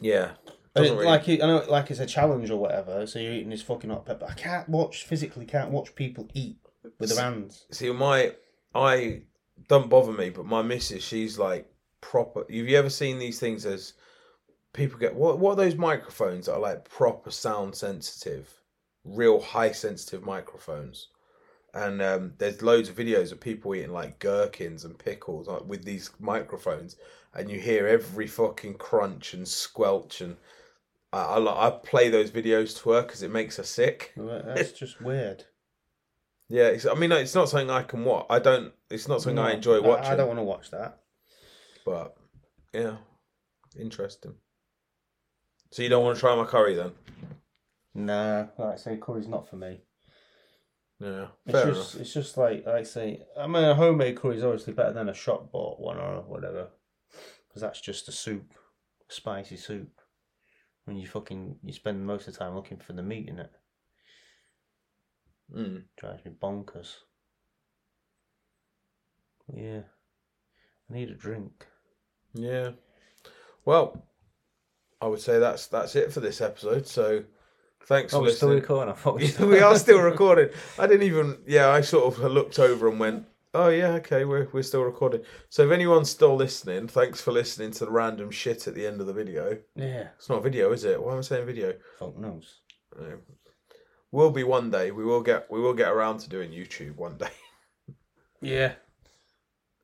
yeah. 0.00 0.32
And 0.74 0.86
it- 0.86 0.92
really- 0.92 1.04
Like 1.06 1.28
I 1.28 1.36
know, 1.36 1.64
like 1.68 1.90
it's 1.90 2.00
a 2.00 2.06
challenge 2.06 2.50
or 2.50 2.56
whatever. 2.56 3.06
So 3.06 3.18
you're 3.18 3.32
eating 3.32 3.50
this 3.50 3.62
fucking 3.62 3.90
hot 3.90 4.06
pepper. 4.06 4.26
I 4.28 4.34
can't 4.34 4.68
watch 4.68 5.04
physically. 5.04 5.44
Can't 5.44 5.70
watch 5.72 5.94
people 5.94 6.28
eat 6.32 6.58
with 6.98 7.10
their 7.14 7.22
hands. 7.22 7.66
See, 7.70 7.90
my 7.92 8.34
I 8.74 9.22
don't 9.68 9.90
bother 9.90 10.12
me, 10.12 10.30
but 10.30 10.46
my 10.46 10.62
missus, 10.62 11.02
she's 11.02 11.38
like 11.38 11.70
proper. 12.00 12.40
Have 12.40 12.50
you 12.50 12.76
ever 12.78 12.88
seen 12.90 13.18
these 13.18 13.40
things 13.40 13.66
as 13.66 13.94
people 14.72 14.98
get 14.98 15.14
what? 15.14 15.38
What 15.40 15.52
are 15.52 15.56
those 15.64 15.74
microphones 15.74 16.46
that 16.46 16.54
are 16.54 16.60
like 16.60 16.88
proper 16.88 17.32
sound 17.32 17.74
sensitive, 17.74 18.48
real 19.04 19.40
high 19.40 19.72
sensitive 19.72 20.22
microphones? 20.24 21.08
And 21.72 22.02
um, 22.02 22.32
there's 22.38 22.62
loads 22.62 22.88
of 22.88 22.96
videos 22.96 23.30
of 23.30 23.40
people 23.40 23.74
eating 23.74 23.92
like 23.92 24.18
gherkins 24.18 24.84
and 24.84 24.98
pickles 24.98 25.46
like, 25.46 25.64
with 25.66 25.84
these 25.84 26.10
microphones, 26.18 26.96
and 27.34 27.48
you 27.48 27.60
hear 27.60 27.86
every 27.86 28.26
fucking 28.26 28.74
crunch 28.74 29.34
and 29.34 29.46
squelch. 29.46 30.20
And 30.20 30.36
I, 31.12 31.22
I, 31.22 31.68
I 31.68 31.70
play 31.70 32.08
those 32.08 32.30
videos 32.30 32.80
to 32.82 32.90
her 32.90 33.02
because 33.02 33.22
it 33.22 33.30
makes 33.30 33.56
her 33.58 33.62
sick. 33.62 34.12
Well, 34.16 34.42
That's 34.44 34.72
just 34.72 35.00
weird. 35.02 35.44
Yeah, 36.48 36.66
it's, 36.66 36.84
I 36.84 36.94
mean, 36.94 37.12
it's 37.12 37.36
not 37.36 37.48
something 37.48 37.70
I 37.70 37.84
can 37.84 38.04
watch. 38.04 38.26
I 38.28 38.40
don't. 38.40 38.72
It's 38.90 39.06
not 39.06 39.22
something 39.22 39.38
I 39.38 39.52
enjoy 39.52 39.80
watching. 39.80 40.10
I, 40.12 40.16
don't 40.16 40.26
want 40.26 40.40
to 40.40 40.44
watch 40.44 40.72
that. 40.72 40.98
But 41.86 42.16
yeah, 42.74 42.96
interesting. 43.78 44.34
So 45.70 45.84
you 45.84 45.88
don't 45.88 46.02
want 46.02 46.16
to 46.16 46.20
try 46.20 46.34
my 46.34 46.44
curry 46.44 46.74
then? 46.74 46.90
Nah, 47.94 48.46
like 48.58 48.74
I 48.74 48.76
say, 48.76 48.96
curry's 48.96 49.28
not 49.28 49.48
for 49.48 49.54
me. 49.54 49.80
Yeah, 51.00 51.28
It's 51.46 51.52
fair 51.58 51.72
just, 51.72 51.94
enough. 51.94 52.00
it's 52.02 52.12
just 52.14 52.36
like 52.36 52.66
like 52.66 52.74
I 52.74 52.82
say. 52.82 53.22
I 53.38 53.46
mean, 53.46 53.64
a 53.64 53.74
homemade 53.74 54.16
curry 54.16 54.36
is 54.36 54.44
obviously 54.44 54.74
better 54.74 54.92
than 54.92 55.08
a 55.08 55.14
shop 55.14 55.50
bought 55.50 55.80
one 55.80 55.96
or 55.96 56.20
whatever, 56.22 56.68
because 57.48 57.62
that's 57.62 57.80
just 57.80 58.08
a 58.08 58.12
soup, 58.12 58.52
spicy 59.08 59.56
soup. 59.56 59.88
When 60.84 60.96
you 60.98 61.06
fucking 61.06 61.56
you 61.62 61.72
spend 61.72 62.06
most 62.06 62.28
of 62.28 62.34
the 62.34 62.38
time 62.38 62.54
looking 62.54 62.78
for 62.78 62.92
the 62.92 63.02
meat 63.02 63.28
in 63.28 63.38
it, 63.38 63.50
Mm. 65.54 65.84
drives 65.96 66.24
me 66.24 66.32
bonkers. 66.32 66.96
Yeah, 69.52 69.82
I 70.88 70.92
need 70.92 71.10
a 71.10 71.14
drink. 71.14 71.66
Yeah. 72.34 72.72
Well, 73.64 74.06
I 75.00 75.06
would 75.06 75.20
say 75.20 75.38
that's 75.38 75.66
that's 75.66 75.96
it 75.96 76.12
for 76.12 76.20
this 76.20 76.40
episode. 76.40 76.86
So 76.86 77.24
thanks 77.86 78.12
Oh, 78.14 78.18
for 78.18 78.22
we're 78.24 78.30
still 78.32 78.48
listening. 78.48 78.62
recording. 78.62 78.92
I 78.94 78.96
thought 78.96 79.16
we, 79.16 79.26
Yeah, 79.38 79.44
we 79.46 79.60
are 79.60 79.76
still 79.78 80.00
recording. 80.00 80.48
I 80.78 80.86
didn't 80.86 81.06
even. 81.06 81.38
Yeah, 81.46 81.68
I 81.70 81.80
sort 81.80 82.12
of 82.18 82.32
looked 82.32 82.58
over 82.58 82.88
and 82.88 82.98
went, 83.00 83.26
"Oh 83.54 83.68
yeah, 83.68 83.92
okay, 83.94 84.24
we're 84.24 84.48
we're 84.52 84.62
still 84.62 84.82
recording." 84.82 85.22
So 85.48 85.64
if 85.66 85.70
anyone's 85.72 86.10
still 86.10 86.34
listening, 86.36 86.88
thanks 86.88 87.20
for 87.20 87.32
listening 87.32 87.72
to 87.72 87.84
the 87.84 87.90
random 87.90 88.30
shit 88.30 88.66
at 88.68 88.74
the 88.74 88.86
end 88.86 89.00
of 89.00 89.06
the 89.06 89.12
video. 89.12 89.58
Yeah. 89.74 90.08
It's 90.16 90.28
not 90.28 90.38
a 90.38 90.42
video, 90.42 90.72
is 90.72 90.84
it? 90.84 91.02
Why 91.02 91.12
am 91.12 91.18
I 91.18 91.22
saying 91.22 91.46
video? 91.46 91.74
Fuck 91.98 92.16
knows. 92.18 92.60
No. 92.98 93.18
Will 94.12 94.30
be 94.30 94.42
one 94.44 94.70
day. 94.70 94.90
We 94.90 95.04
will 95.04 95.22
get 95.22 95.50
we 95.50 95.60
will 95.60 95.74
get 95.74 95.88
around 95.90 96.18
to 96.20 96.28
doing 96.28 96.50
YouTube 96.50 96.96
one 96.96 97.16
day. 97.16 97.28
Yeah. 98.42 98.72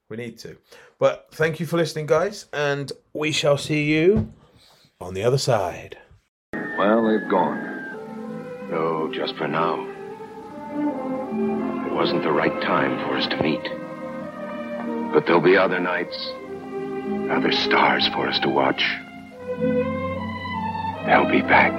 We 0.09 0.17
need 0.17 0.39
to. 0.39 0.57
But 0.99 1.27
thank 1.33 1.61
you 1.61 1.67
for 1.67 1.77
listening, 1.77 2.07
guys, 2.07 2.47
and 2.55 2.91
we 3.13 3.31
shall 3.31 3.59
see 3.59 3.85
you 3.85 4.33
on 4.99 5.13
the 5.13 5.23
other 5.25 5.37
side. 5.37 5.99
Well, 6.55 7.07
they've 7.07 7.29
gone. 7.29 7.76
No, 8.71 9.11
just 9.13 9.37
for 9.37 9.47
now. 9.49 9.87
It 11.87 11.93
wasn't 11.93 12.23
the 12.23 12.33
right 12.33 12.61
time 12.63 12.99
for 13.07 13.17
us 13.17 13.27
to 13.29 13.43
meet. 13.43 13.63
But 15.13 15.27
there'll 15.27 15.41
be 15.41 15.57
other 15.57 15.81
nights, 15.81 16.17
other 17.31 17.53
stars 17.53 18.09
for 18.09 18.29
us 18.29 18.39
to 18.41 18.49
watch. 18.49 18.83
They'll 21.07 21.31
be 21.31 21.43
back. 21.43 21.73